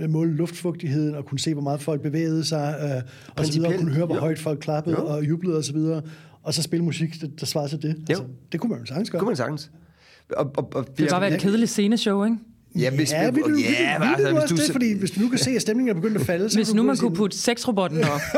[0.00, 3.02] øh, måle luftfugtigheden og kunne se, hvor meget folk bevægede sig, øh,
[3.36, 4.20] og så videre, og kunne høre, hvor jo.
[4.20, 5.06] højt folk klappede Jo.
[5.06, 6.02] og jublede og så videre,
[6.42, 7.96] og så spille musik, der, der svarer til det.
[8.08, 9.18] Altså, det kunne man jo sagtens gøre.
[9.18, 9.70] Det kunne man sagtens.
[10.36, 12.36] Og, og, og, Det kan godt være et kedeligt sceneshow, ikke?
[12.74, 14.60] Ja, hvis ja, vi- vil du, vil, ja, du, vil altså, du hvis også du
[14.60, 14.72] det?
[14.72, 16.82] Fordi hvis du nu kan se, at stemningen er begyndt at falde, så Hvis nu
[16.82, 18.20] man kunne putte sexrobotten op.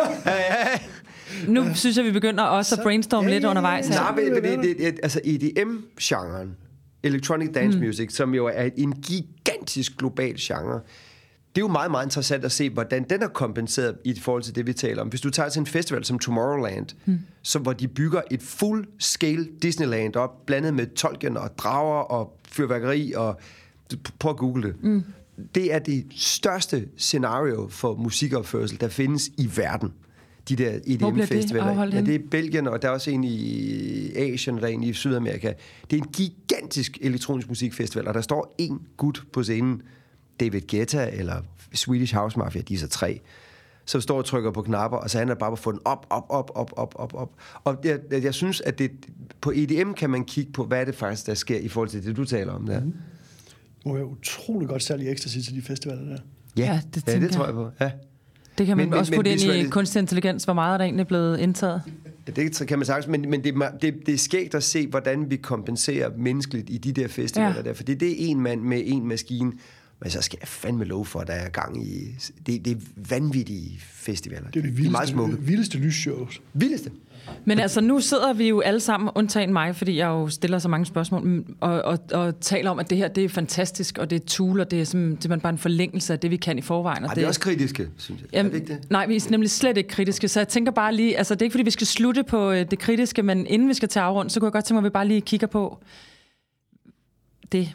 [1.49, 3.93] Nu synes jeg, vi begynder også at brainstorme Ja, lidt ja, ja, undervejs ja.
[3.93, 4.01] her.
[4.01, 6.57] Nej, men, det, det, det, altså EDM-genren,
[7.03, 7.85] Electronic Dance mm.
[7.85, 10.81] Music, som jo er en gigantisk global genre,
[11.55, 14.55] det er jo meget, meget interessant at se, hvordan den er kompenseret i forhold til
[14.55, 15.09] det, vi taler om.
[15.09, 17.19] Hvis du tager til en festival som Tomorrowland, mm.
[17.43, 23.13] så, hvor de bygger et full-scale Disneyland op, blandet med Tolkien og drager og fyrværkeri
[23.17, 23.41] og...
[24.19, 24.85] Prøv at google det.
[24.85, 25.05] Mm.
[25.55, 29.93] Det er det største scenario for musikopførsel, der findes i verden.
[30.49, 31.67] De der det EDM-festivaler.
[31.67, 34.73] afholdt ja, det er Belgien, og der er også en i Asien, og der er
[34.73, 35.53] en i Sydamerika.
[35.91, 39.83] Det er en gigantisk elektronisk musikfestival, og der står en gut på scenen,
[40.41, 41.43] David Guetta eller
[41.75, 43.21] Swedish House Mafia, de er så tre,
[43.85, 45.81] som står og trykker på knapper, og så handler det bare om at få den
[45.85, 47.33] op, op, op, op, op, op, op.
[47.65, 48.91] Og jeg, jeg synes, at det,
[49.41, 52.05] på EDM kan man kigge på, hvad er det faktisk, der sker i forhold til
[52.05, 52.81] det, du taler om der.
[52.81, 52.95] Mm.
[53.85, 56.19] Må være utrolig godt i ecstasy til de festivaler der.
[56.57, 57.55] Ja, det ja, tænker det tror jeg.
[57.55, 57.71] på.
[57.81, 57.91] Ja.
[58.59, 60.85] Det kan man Men- også men putte ind i kunstig intelligens, hvor meget er der
[60.85, 61.83] egentlig blevet indtaget.
[62.27, 64.87] Ja, det kan man sagtens, men, men det, er det, det er skægt at se,
[64.87, 67.63] hvordan vi kompenserer menneskeligt i de der festivaler ja.
[67.63, 69.53] der, fordi det er en mand med en maskine,
[70.05, 72.15] men så skal jeg fandme lov for, at der er gang i...
[72.47, 74.51] Det, det er vanvittige festivaler.
[74.51, 75.33] Det er det de er meget smukke.
[75.33, 76.41] vildeste, vildeste lysshows.
[76.53, 76.91] Vildeste.
[77.45, 80.69] Men altså, nu sidder vi jo alle sammen, undtagen mig, fordi jeg jo stiller så
[80.69, 84.11] mange spørgsmål, mm, og, og, og taler om, at det her det er fantastisk, og
[84.11, 86.61] det er tool, og det er simpelthen, bare en forlængelse af det, vi kan i
[86.61, 87.05] forvejen.
[87.05, 88.29] Og Ej, det er også kritiske, synes jeg.
[88.33, 88.91] Jamen, er det ikke det?
[88.91, 91.45] Nej, vi er nemlig slet ikke kritiske, så jeg tænker bare lige, altså det er
[91.45, 94.31] ikke fordi, vi skal slutte på øh, det kritiske, men inden vi skal til afrund,
[94.31, 95.79] så kunne jeg godt tænke mig, at vi bare lige kigger på
[97.53, 97.75] det.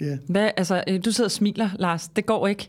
[0.00, 0.16] Ja.
[0.28, 2.08] Hvad, altså, øh, du sidder og smiler, Lars.
[2.08, 2.68] Det går ikke.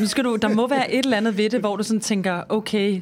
[0.00, 2.42] Nu skal du, der må være et eller andet ved det, hvor du sådan tænker,
[2.48, 3.00] okay,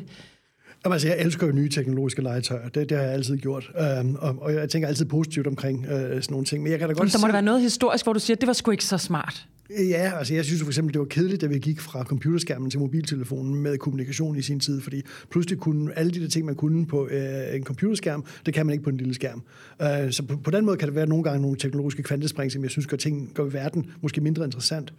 [0.84, 2.68] Jamen, altså, jeg elsker jo nye teknologiske legetøjer.
[2.68, 3.70] Det, det har jeg altid gjort.
[4.00, 6.62] Um, og, og jeg tænker altid positivt omkring uh, sådan nogle ting.
[6.62, 8.40] Men jeg kan da godt der må der være noget historisk, hvor du siger, at
[8.40, 9.46] det var sgu ikke så smart.
[9.70, 12.80] Ja, altså jeg synes for eksempel, det var kedeligt, da vi gik fra computerskærmen til
[12.80, 16.86] mobiltelefonen med kommunikation i sin tid, fordi pludselig kunne alle de der ting, man kunne
[16.86, 19.42] på øh, en computerskærm, det kan man ikke på en lille skærm.
[19.82, 22.62] Øh, så på, på den måde kan det være nogle gange nogle teknologiske kvantespring, som
[22.62, 24.92] jeg synes gør ting, gør verden måske mindre interessant.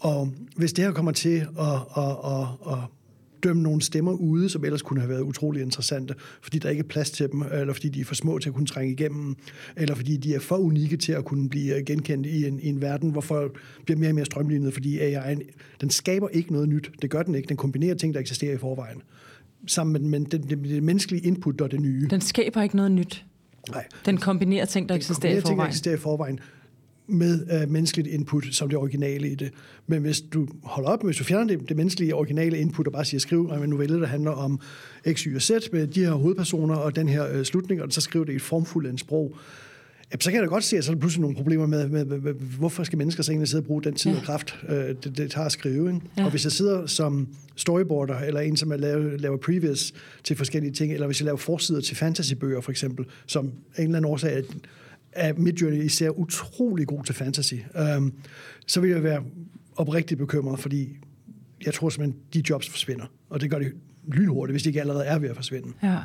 [0.00, 2.78] Og hvis det her kommer til at, at, at, at
[3.42, 6.88] dømme nogle stemmer ude, som ellers kunne have været utrolig interessante, fordi der ikke er
[6.88, 9.36] plads til dem, eller fordi de er for små til at kunne trænge igennem,
[9.76, 12.80] eller fordi de er for unikke til at kunne blive genkendt i en, i en
[12.80, 15.36] verden, hvor folk bliver mere og mere strømlignet, fordi AI,
[15.80, 16.90] den skaber ikke noget nyt.
[17.02, 17.48] Det gør den ikke.
[17.48, 19.02] Den kombinerer ting, der eksisterer i forvejen.
[19.66, 22.06] Sammen med, med det, det, det menneskelige input og det nye.
[22.10, 23.24] Den skaber ikke noget nyt.
[23.70, 23.84] Nej.
[24.06, 26.40] Den kombinerer ting, der eksisterer i ting, der eksisterer i forvejen
[27.12, 29.50] med uh, menneskeligt input som det originale i det.
[29.86, 33.04] Men hvis du holder op, hvis du fjerner det, det menneskelige originale input og bare
[33.04, 34.60] siger, skriv en novelle, der handler om
[35.12, 38.00] X, Y og Z med de her hovedpersoner og den her uh, slutning, og så
[38.00, 39.36] skriv det i et formfuldt sprog,
[40.12, 41.88] Jamen, så kan jeg da godt se, at så er der pludselig nogle problemer med,
[41.88, 44.16] med, med, med hvorfor skal mennesker så egentlig sidde og bruge den tid Ja.
[44.16, 45.94] og kraft, øh, det, det tager at skrive.
[45.94, 46.00] Ikke?
[46.18, 46.24] Ja.
[46.24, 49.92] Og hvis jeg sidder som storyboarder, eller en, som er laver, laver previous
[50.24, 53.96] til forskellige ting, eller hvis jeg laver forsider til fantasybøger, for eksempel, som en eller
[53.96, 54.42] anden årsag er,
[55.12, 58.12] er Midjourney især utrolig god til fantasy, øhm,
[58.66, 59.22] så vil jeg være
[59.76, 60.96] oprigtigt bekymret, fordi
[61.66, 63.04] jeg tror simpelthen, de jobs forsvinder.
[63.30, 63.72] Og det gør det
[64.08, 65.68] lynhurtigt, hvis de ikke allerede er ved at forsvinde.
[65.82, 65.98] Ja.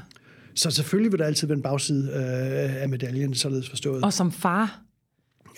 [0.56, 4.04] Så selvfølgelig vil der altid være en bagside øh, af medaljen, således forstået.
[4.04, 4.82] Og som far,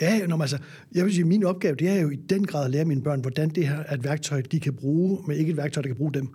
[0.01, 0.57] Ja, nå, men altså,
[0.95, 3.21] jeg vil sige, min opgave, det er jo i den grad at lære mine børn,
[3.21, 5.95] hvordan det her er et værktøj, de kan bruge, men ikke et værktøj, der kan
[5.95, 6.29] bruge dem.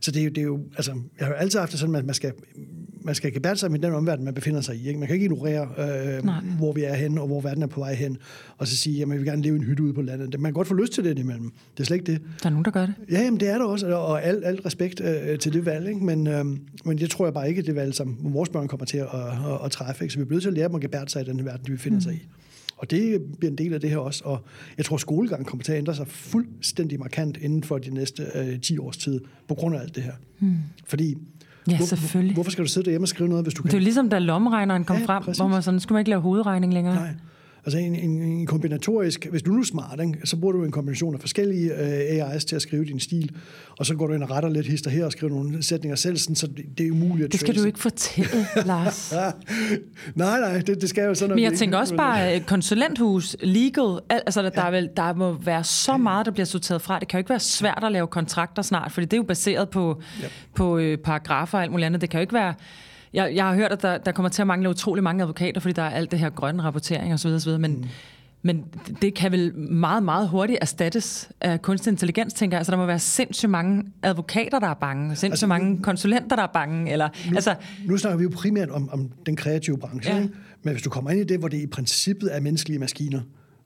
[0.00, 1.94] Så det er jo, det er jo altså, jeg har jo altid haft det sådan,
[1.94, 2.32] at man skal
[3.04, 4.88] man skal gebære sig med den omverden, man befinder sig i.
[4.88, 5.00] Ikke?
[5.00, 6.28] Man kan ikke ignorere, øh,
[6.58, 8.16] hvor vi er henne, og hvor verden er på vej hen,
[8.58, 10.40] og så sige, at man vil gerne leve i en hytte ude på landet.
[10.40, 11.52] Man kan godt få lyst til det imellem.
[11.76, 12.20] Det er slet ikke det.
[12.42, 12.94] Der er nogen, der gør det.
[13.10, 15.88] Ja, jamen, det er der også, og alt, alt respekt øh, til det valg.
[15.88, 16.04] Ikke?
[16.04, 16.44] Men, øh,
[16.84, 19.64] men jeg tror jeg bare ikke, det valg, som vores børn kommer til at, at,
[19.64, 20.04] at træffe.
[20.04, 20.12] Ikke?
[20.12, 21.70] Så vi bliver nødt til at lære dem at gebære sig i den verden, de
[21.70, 22.02] befinder mm.
[22.02, 22.28] sig i.
[22.80, 24.22] Og det bliver en del af det her også.
[24.24, 24.44] Og
[24.76, 28.60] jeg tror, skolegangen kommer til at ændre sig fuldstændig markant inden for de næste øh,
[28.60, 30.12] 10 års tid, på grund af alt det her.
[30.40, 30.56] Mm.
[30.86, 31.14] Fordi
[31.70, 32.34] Ja, hvor, selvfølgelig.
[32.34, 33.68] Hvorfor skal du sidde derhjemme og skrive noget, hvis du kan?
[33.70, 35.38] Det er jo ligesom, da lommeregneren kom Ja, frem, præcis.
[35.38, 36.94] hvor man sådan, skulle man ikke lave hovedregning længere.
[36.94, 37.14] Nej.
[37.66, 40.70] Altså en, en, en kombinatorisk, hvis du nu er smart, ikke, så bruger du en
[40.70, 43.30] kombination af forskellige øh, AI's til at skrive din stil,
[43.78, 46.16] og så går du ind og retter lidt hister her og skriver nogle sætninger selv,
[46.16, 47.62] sådan, så det, det er umuligt at Det skal trace.
[47.62, 48.30] du ikke fortælle,
[48.66, 49.12] Lars.
[49.12, 49.30] Ja.
[50.14, 53.98] nej, nej, det, det skal jo sådan Men jeg tænker også bare øh, konsulenthus, legal,
[54.10, 56.98] al- altså der, der, er vel, der må være så meget, der bliver sorteret fra.
[56.98, 59.68] Det kan jo ikke være svært at lave kontrakter snart, fordi det er jo baseret
[59.70, 60.00] på,
[60.54, 62.00] på øh, paragrafer og alt muligt andet.
[62.00, 62.54] Det kan jo ikke være...
[63.12, 65.72] Jeg, jeg har hørt, at der, der kommer til at mangle utrolig mange advokater, fordi
[65.72, 67.28] der er alt det her grønne rapportering osv.
[67.28, 67.58] osv.
[67.58, 67.84] Men, mm.
[68.42, 68.64] men
[69.02, 72.58] det kan vel meget, meget hurtigt erstattes af kunstig intelligens, tænker jeg.
[72.60, 76.42] Altså, der må være sindssygt mange advokater, der er bange, sindssygt altså, mange konsulenter, der
[76.42, 76.92] er bange.
[76.92, 77.54] Eller, Nu, altså,
[77.86, 80.22] nu snakker vi jo primært om, om den kreative branche, Ja.
[80.22, 80.34] ikke?
[80.62, 83.20] men hvis du kommer ind i det, hvor det i princippet er menneskelige maskiner,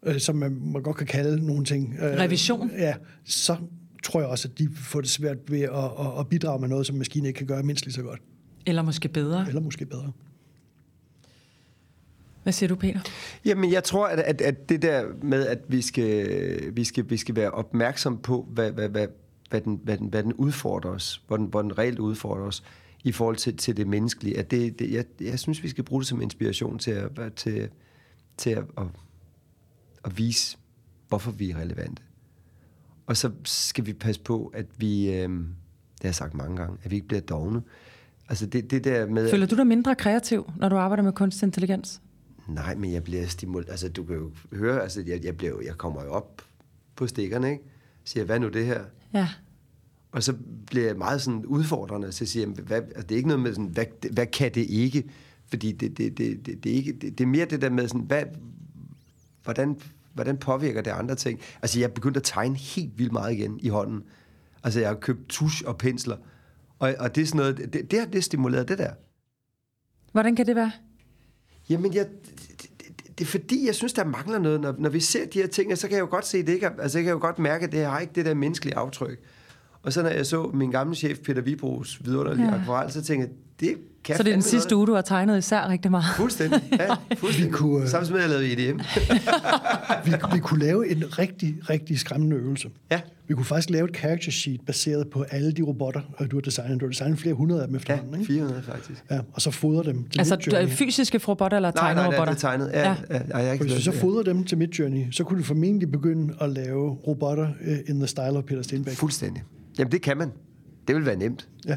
[0.06, 1.94] øh, som man, man godt kan kalde nogle ting.
[2.00, 2.70] Øh, Revision.
[2.78, 3.56] Ja, så
[4.04, 6.86] tror jeg også, at de får det svært ved at, at, at bidrage med noget,
[6.86, 8.20] som maskiner ikke kan gøre mindst lige så godt.
[8.66, 9.48] Eller måske bedre.
[9.48, 10.12] Eller måske bedre.
[12.42, 13.00] Hvad siger du, Peter?
[13.44, 17.16] Jamen, jeg tror, at, at, at det der med, at vi skal, vi skal, vi
[17.16, 19.06] skal være opmærksom på, hvad, hvad, hvad,
[19.50, 22.64] hvad, den, hvad, den, hvad den udfordrer os, hvor den, hvor den reelt udfordrer os
[23.04, 24.38] i forhold til, til det menneskelige.
[24.38, 27.68] At det, det, jeg, jeg synes, vi skal bruge det som inspiration til at, til,
[28.36, 28.86] til at, at,
[30.04, 30.58] at vise,
[31.08, 32.02] hvorfor vi er relevante.
[33.06, 36.78] Og så skal vi passe på, at vi, øh, det har jeg sagt mange gange,
[36.82, 37.62] at vi ikke bliver dogne.
[38.28, 39.30] Altså det, det der med...
[39.30, 42.00] Føler du dig mindre kreativ, når du arbejder med kunstig intelligens?
[42.48, 43.70] Nej, men jeg bliver stimuleret.
[43.70, 46.42] Altså, du kan jo høre, altså, jeg, jeg, bliver, jeg kommer jo op
[46.96, 47.64] på stikkerne, ikke?
[48.04, 48.80] Siger, hvad nu det her?
[49.14, 49.28] Ja.
[50.12, 50.34] Og så
[50.66, 53.42] bliver jeg meget sådan udfordrende til at sige, jamen, hvad, altså, det er ikke noget
[53.42, 55.04] med sådan, hvad, hvad kan det ikke?
[55.46, 57.88] Fordi det, det, det, det, det, er ikke, det, det er mere det der med
[57.88, 58.22] sådan, hvad,
[59.44, 59.76] hvordan,
[60.14, 61.40] hvordan påvirker det andre ting?
[61.62, 64.02] Altså, jeg er begyndt at tegne helt vildt meget igen i hånden.
[64.62, 66.16] Altså, jeg har købt tusch og pensler.
[66.78, 68.90] Og, og det er sådan noget, det, det har det stimuleret det der.
[70.12, 70.72] Hvordan kan det være?
[71.70, 74.60] Jamen, jeg, det, det, det er fordi, jeg synes, der mangler noget.
[74.60, 76.70] Når, når vi ser de her ting, så kan jeg jo godt se, det ikke
[76.78, 79.20] altså jeg kan jo godt mærke, at det har ikke det der menneskelige aftryk.
[79.82, 82.60] Og så når jeg så min gamle chef, Peter Vibros, vidunderlige ja.
[82.60, 83.74] akvarel, så tænkte jeg, det
[84.04, 84.78] kan Så det er den sidste noget.
[84.78, 86.04] uge, du har tegnet især rigtig meget.
[86.16, 86.86] Fuldstændig, ja,
[87.16, 87.52] fuldstændig.
[87.52, 88.80] Vi kunne, øh, Samtidig med, at jeg lavede EDM.
[90.06, 92.68] Vi, vi kunne lave en rigtig, rigtig skræmmende øvelse.
[92.90, 93.00] Ja.
[93.28, 96.40] Vi kunne faktisk lave et character sheet baseret på alle de robotter, øh, du har
[96.40, 96.80] designet.
[96.80, 98.32] Du har designet flere hundrede af dem Ja, efterhånden, ikke?
[98.32, 99.04] 400 faktisk.
[99.10, 100.68] Ja, og så fodre dem til Altså Midjourney.
[100.68, 102.34] fysiske robotter eller Nej, nej, tegnede det er, robotter?
[102.34, 102.70] det er tegnet.
[102.72, 102.80] Ja,
[103.10, 103.16] Ja.
[103.16, 103.38] ja.
[103.38, 106.34] ja, jeg ikke hvis vi så fodrer dem til Midjourney, så kunne du formentlig begynde
[106.40, 108.94] at lave robotter øh, in the style of Peter Stenbæk.
[108.96, 109.42] Fuldstændig.
[109.78, 110.32] Jamen, det kan man.
[110.88, 111.48] Det vil være nemt.
[111.68, 111.76] Ja.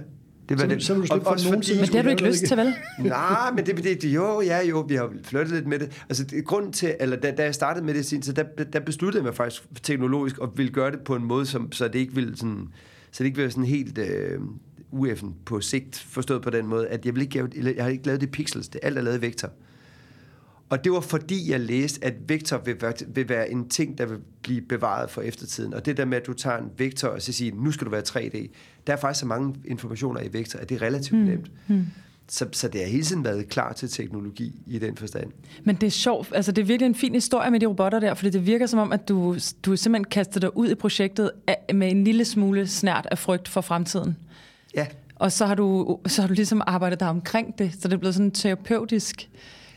[0.50, 2.10] Det Så vil vil- så vil du slippe for også nogensinde Men det har du
[2.10, 2.74] ikke lyst til, vel?
[3.00, 6.04] Nej, men det, det, det, jo, ja, jo, vi har flyttet lidt med det.
[6.10, 8.44] Altså, det, grunden til, eller da, da jeg startede med det i sin tid, der,
[8.74, 11.88] der besluttede jeg mig faktisk teknologisk og ville gøre det på en måde, som, så
[11.88, 12.68] det ikke ville sådan,
[13.12, 14.40] så det ikke ville være sådan helt øh,
[14.92, 18.06] ueffen på sigt, forstået på den måde, at jeg, vil ikke, jeg, jeg har ikke
[18.06, 19.50] lavet det i pixels, det alt er lavet i vektor.
[20.70, 24.06] Og det var fordi, jeg læste, at vektor vil være, vil være en ting, der
[24.06, 25.74] vil blive bevaret for eftertiden.
[25.74, 27.92] Og det der med, at du tager en vektor og så siger, nu skal du
[27.92, 28.48] være 3D.
[28.88, 31.26] Der er faktisk så mange informationer i vektor, at det er relativt mm.
[31.26, 31.52] nemt.
[31.68, 31.86] Mm.
[32.30, 35.32] Så, så det har hele tiden været klar til teknologi i den forstand.
[35.64, 36.32] Men det er sjovt.
[36.36, 38.80] Altså, det er virkelig en fin historie med de robotter der, fordi det virker som
[38.80, 42.68] om, at du, du simpelthen kaster dig ud i projektet af- med en lille smule
[42.68, 44.18] snært af frygt for fremtiden.
[44.76, 47.94] Ja, Og så har du, så har du ligesom arbejdet dig omkring det, så det
[47.94, 49.30] er blevet sådan terapeutisk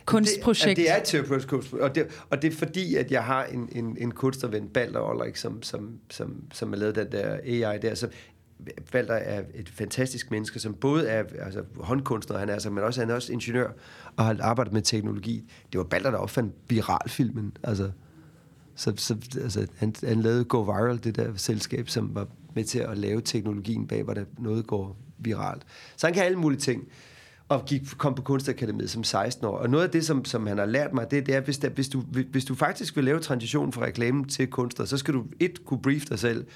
[0.04, 0.76] kunstprojekt.
[0.76, 3.44] Det, det er et terapeutisk kunstprojekt, og det, og det er fordi, at jeg har
[3.44, 7.78] en, en, en kunstnerven, Balder Olrik, som, som, som, som har lavet den der AI
[7.78, 7.94] der.
[7.94, 8.08] Så
[8.92, 13.00] Balder er et fantastisk menneske, som både er altså, håndkunstner, han er, altså, men også,
[13.00, 13.70] han er også ingeniør,
[14.16, 15.50] og har arbejdet med teknologi.
[15.72, 17.56] Det var Balder, der opfandt viralfilmen.
[17.62, 17.90] Altså,
[18.74, 22.78] så, så altså, han, han lavede Go Viral, det der selskab, som var med til
[22.78, 25.62] at lave teknologien bag, hvor der noget går viralt.
[25.96, 26.88] Så han kan alle mulige ting
[27.50, 29.58] og gik, kom på kunstakademiet som 16 år.
[29.58, 31.68] Og noget af det, som, som han har lært mig, det, det er, hvis, der,
[31.68, 35.26] hvis, du, hvis du faktisk vil lave transition fra reklamen til kunstner, så skal du
[35.40, 36.46] et, kunne brief dig selv,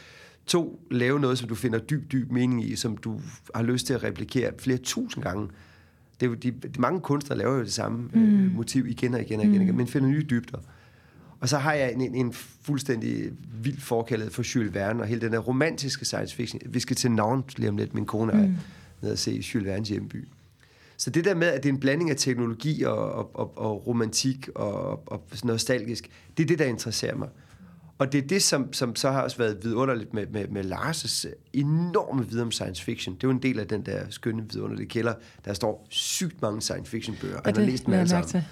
[0.46, 3.20] to, lave noget, som du finder dyb, dyb mening i, som du
[3.54, 5.48] har lyst til at replikere flere tusind gange.
[6.20, 8.44] Det er jo, de, de, mange kunstnere laver jo det samme mm.
[8.44, 9.74] øh, motiv igen og igen og igen, mm.
[9.74, 10.58] men finder nye dybder.
[11.40, 12.32] Og så har jeg en, en, en
[12.62, 13.30] fuldstændig
[13.62, 16.60] vild forkærlighed for Jules Verne og hele den der romantiske science fiction.
[16.66, 17.94] Vi skal til Nantes lige om lidt.
[17.94, 18.56] Min kone er mm.
[19.02, 20.28] nede og se Jules Vernes hjemby.
[21.04, 23.86] Så det der med, at det er en blanding af teknologi og, og, og, og
[23.86, 27.28] romantik og, og nostalgisk, det er det, der interesserer mig.
[27.98, 31.26] Og det er det, som, som så har også været vidunderligt med, med, med Lars'
[31.52, 33.14] enorme viden om science fiction.
[33.14, 35.14] Det er jo en del af den der skønne vidunderlige kælder.
[35.44, 37.40] Der står sygt mange science fiction bøger.
[37.40, 38.28] Og det læst dem alle sammen.
[38.28, 38.44] til.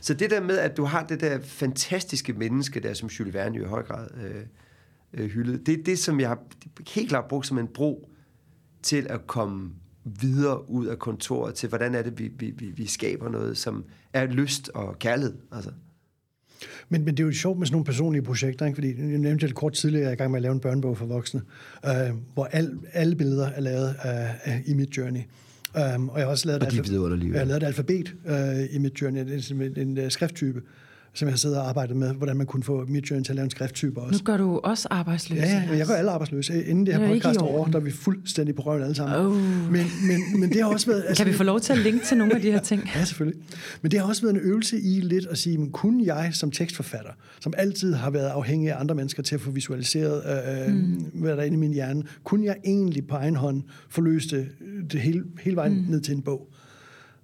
[0.00, 3.56] Så det der med, at du har det der fantastiske menneske der, som Jules Verne
[3.56, 4.42] jo i høj grad øh,
[5.12, 6.38] øh, hyldede, det er det, som jeg har
[6.94, 8.10] helt klart brugt som en bro
[8.82, 9.70] til at komme
[10.04, 14.26] videre ud af kontoret til, hvordan er det, vi, vi, vi, skaber noget, som er
[14.26, 15.34] lyst og kærlighed.
[15.52, 15.70] Altså.
[16.88, 18.76] Men, men det er jo sjovt med sådan nogle personlige projekter, ikke?
[18.76, 20.98] fordi jeg nævnte det kort tidligere, jeg er i gang med at lave en børnebog
[20.98, 21.42] for voksne,
[21.86, 21.92] øh,
[22.34, 25.20] hvor al, alle billeder er lavet af, af, i mit journey.
[25.94, 28.74] Um, og jeg har også lavet, Og et alfa- jeg har lavet et alfabet øh,
[28.74, 30.62] i mit journey, det simpelthen en, en, en skrifttype,
[31.14, 33.36] som jeg har siddet og arbejdet med, hvordan man kunne få mit journey til at
[33.36, 34.22] lave en skrifttype Nu også.
[34.24, 35.38] gør du også arbejdsløs.
[35.38, 36.64] Ja, ja, jeg gør alle arbejdsløse.
[36.64, 39.16] Inden det her Det podcast er over, der er vi fuldstændig på røven alle sammen.
[39.26, 39.36] Oh.
[39.72, 41.04] Men, men, men det har også været...
[41.08, 42.82] altså, Kan vi få lov til at linke til nogle af de her ting?
[42.94, 43.42] Ja, selvfølgelig.
[43.82, 46.50] Men det har også været en øvelse i lidt at sige, men kunne jeg som
[46.50, 50.22] tekstforfatter, som altid har været afhængig af andre mennesker til at få visualiseret,
[50.68, 51.04] øh, mm.
[51.14, 54.48] hvad der er inde i min hjerne, kunne jeg egentlig på egen hånd forløse det,
[54.92, 55.84] det hele, hele vejen mm.
[55.88, 56.48] ned til en bog?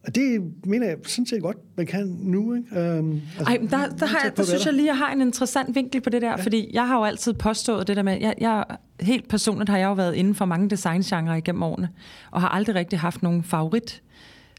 [0.06, 2.54] Og det mener jeg sådan set godt, man kan nu.
[2.54, 2.80] Ikke?
[2.80, 5.74] Øhm, Ej, men der, der, har jeg, der synes jeg lige, jeg har en interessant
[5.74, 6.36] vinkel på det der, ja.
[6.36, 8.64] fordi jeg har jo altid påstået det der med, jeg, jeg,
[9.00, 11.88] helt personligt har jeg jo været inden for mange designgenre igennem årene,
[12.30, 14.02] og har aldrig rigtig haft nogen favorit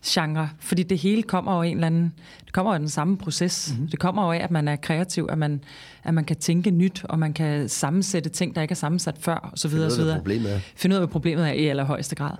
[0.05, 2.13] genre, fordi det hele kommer af en eller anden,
[2.45, 3.71] det kommer af den samme proces.
[3.71, 3.87] Mm-hmm.
[3.87, 5.63] Det kommer jo af, at man er kreativ, at man,
[6.03, 9.35] at man kan tænke nyt, og man kan sammensætte ting, der ikke er sammensat før,
[9.35, 10.15] og så videre, og så ud af, videre.
[10.15, 10.59] hvad problemet er.
[10.75, 12.35] Finde ud af, hvad problemet er i allerhøjeste grad.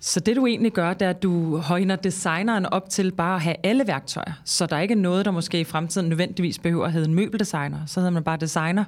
[0.00, 3.40] Så det du egentlig gør, det er, at du højner designeren op til bare at
[3.42, 4.32] have alle værktøjer.
[4.44, 7.78] Så der er ikke noget, der måske i fremtiden nødvendigvis behøver at hedde en møbeldesigner.
[7.86, 8.84] Så hedder man bare designer,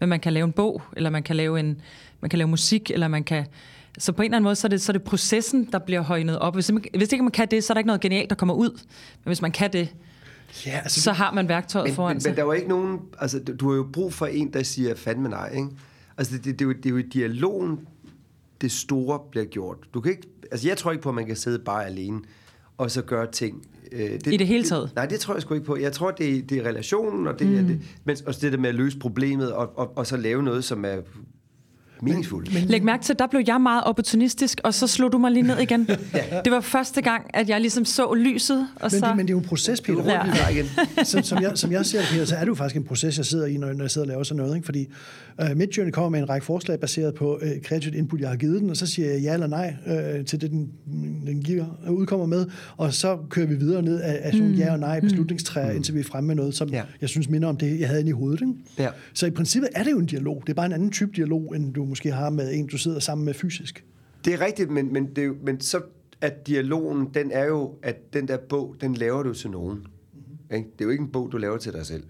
[0.00, 1.80] men man kan lave en bog, eller man kan lave, en,
[2.20, 3.46] man kan lave musik, eller man kan...
[3.98, 6.00] Så på en eller anden måde, så er det, så er det processen, der bliver
[6.00, 6.54] højnet op.
[6.54, 8.54] Hvis, man, hvis ikke man kan det, så er der ikke noget genialt, der kommer
[8.54, 8.70] ud.
[8.70, 9.88] Men hvis man kan det,
[10.66, 12.30] Ja, altså, så har man værktøjet Men, foran men, sig.
[12.30, 12.98] men der var ikke nogen...
[13.18, 15.68] Altså, du- du har jo brug for en, der siger fandme nej, ikke?
[16.18, 17.78] Altså, det, det, det, er jo, det er jo i dialogen,
[18.60, 19.76] det store bliver gjort.
[19.94, 20.28] Du kan ikke...
[20.52, 22.20] Altså, jeg tror ikke på, at man kan sidde bare alene
[22.78, 23.66] og så gøre ting.
[23.92, 24.90] Øh, det, I det hele taget?
[24.94, 25.76] nej, det tror jeg sgu ikke på.
[25.76, 27.58] Jeg tror, det er, det er relationen, og det, mm.
[27.58, 30.42] er det, men også det der med at løse problemet, og, og, og så lave
[30.42, 30.96] noget, som er
[32.02, 32.54] meningsfuldt.
[32.54, 35.42] Men, Læg mærke til, der blev jeg meget opportunistisk, og så slog du mig lige
[35.42, 35.88] ned igen.
[36.44, 39.06] Det var første gang, at jeg ligesom så lyset, og men, så...
[39.06, 39.98] det, men det er jo en proces, Peter.
[39.98, 40.48] rundt Ja.
[40.48, 40.66] igen.
[41.04, 43.16] som, som, jeg, som jeg ser det, Peter, så er det jo faktisk en proces,
[43.16, 44.56] jeg sidder i, når, når jeg sidder og laver sådan noget.
[44.56, 44.64] Ikke?
[44.64, 44.88] Fordi
[45.42, 48.60] uh, Midjourney kommer med en række forslag baseret på uh, kreativt input, jeg har givet
[48.60, 50.72] den, og så siger jeg ja eller nej uh, til det, den,
[51.26, 54.54] den giver, udkommer med, og så kører vi videre ned af, af sådan mm.
[54.54, 55.76] ja og nej beslutningstræer, mm.
[55.76, 56.82] indtil vi er fremme med noget, som Ja.
[57.00, 58.40] jeg synes minder om det, jeg havde inde i hovedet.
[58.40, 58.54] Ikke?
[58.78, 58.88] Ja.
[59.14, 60.42] Så i princippet er det jo en dialog.
[60.46, 62.98] Det er bare en anden type dialog, end du måske har med en, du sidder
[62.98, 63.84] sammen med fysisk.
[64.24, 65.80] Det er rigtigt, men, men, det, er jo- men så
[66.20, 69.78] at dialogen, den er jo, at den der bog, den laver du til nogen.
[69.78, 70.56] Mm-hmm.
[70.56, 70.68] Ikke?
[70.72, 72.02] Det er jo ikke en bog, du laver til dig selv.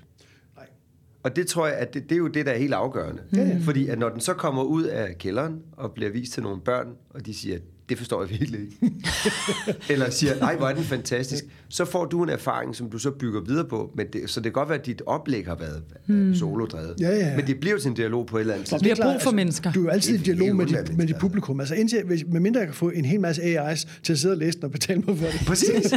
[1.24, 3.22] Og det tror jeg, at det, det er jo det, der er helt afgørende.
[3.32, 3.62] Mm.
[3.62, 6.86] Fordi at når den så kommer ud af kælderen og bliver vist til nogle børn,
[7.10, 7.58] og de siger,
[7.88, 8.94] det forstår jeg virkelig ikke.
[9.92, 11.44] Eller siger, nej, hvor er den fantastisk.
[11.74, 13.92] Så får du en erfaring, som du så bygger videre på.
[13.94, 16.34] Men det, så det kan godt være, at dit oplæg har været mm.
[16.34, 16.94] solodrevet.
[17.00, 17.36] Ja, ja, ja.
[17.36, 19.02] Men det bliver jo til en dialog på et eller andet Vi tidspunkt.
[19.02, 19.72] har brug for mennesker.
[19.72, 21.60] Du er jo altid i Det er dialog med dit, med dit publikum.
[21.60, 24.38] Altså indtil, hvis, medmindre jeg kan få en hel masse AI's til at sidde og
[24.38, 25.40] læse den og betale mig for det.
[25.46, 25.94] Præcis.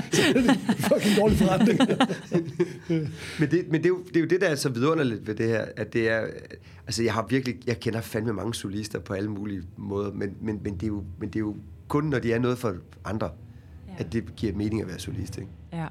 [0.88, 1.80] Fucking dårlig forretning.
[3.40, 5.34] Men, det, men det, er jo, det er jo det, der er så vidunderligt ved
[5.34, 6.20] det her, at det er...
[6.86, 7.56] Altså, jeg har virkelig...
[7.66, 11.04] Jeg kender fandme mange solister på alle mulige måder, men, men, men, det, er jo,
[11.20, 11.56] men det er jo
[11.88, 13.30] kun, når de er noget for andre,
[13.98, 14.04] ja.
[14.04, 15.50] at det giver mening at være solist, ikke?
[15.72, 15.86] Ja.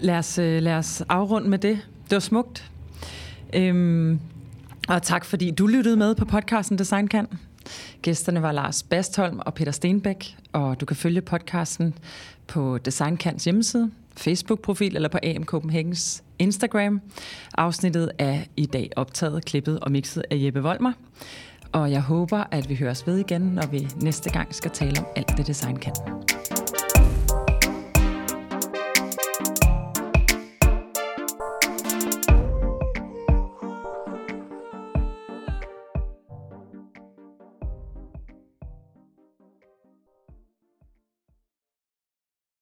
[0.00, 1.78] Lad os, øh, lad os afrunde med det.
[2.04, 2.70] Det var smukt.
[3.54, 4.20] Øhm,
[4.88, 7.26] og tak, fordi du lyttede med på podcasten Design Kan.
[8.02, 11.94] Gæsterne var Lars Bastholm og Peter Stenbæk, og du kan følge podcasten
[12.46, 17.00] på Design Kans hjemmeside, Facebook-profil eller på AM Copenhagens Instagram.
[17.54, 20.92] Afsnittet er i dag optaget, klippet og mixet af Jeppe Volmer.
[21.72, 25.06] Og jeg håber, at vi høres ved igen, når vi næste gang skal tale om
[25.16, 25.92] alt det design kan.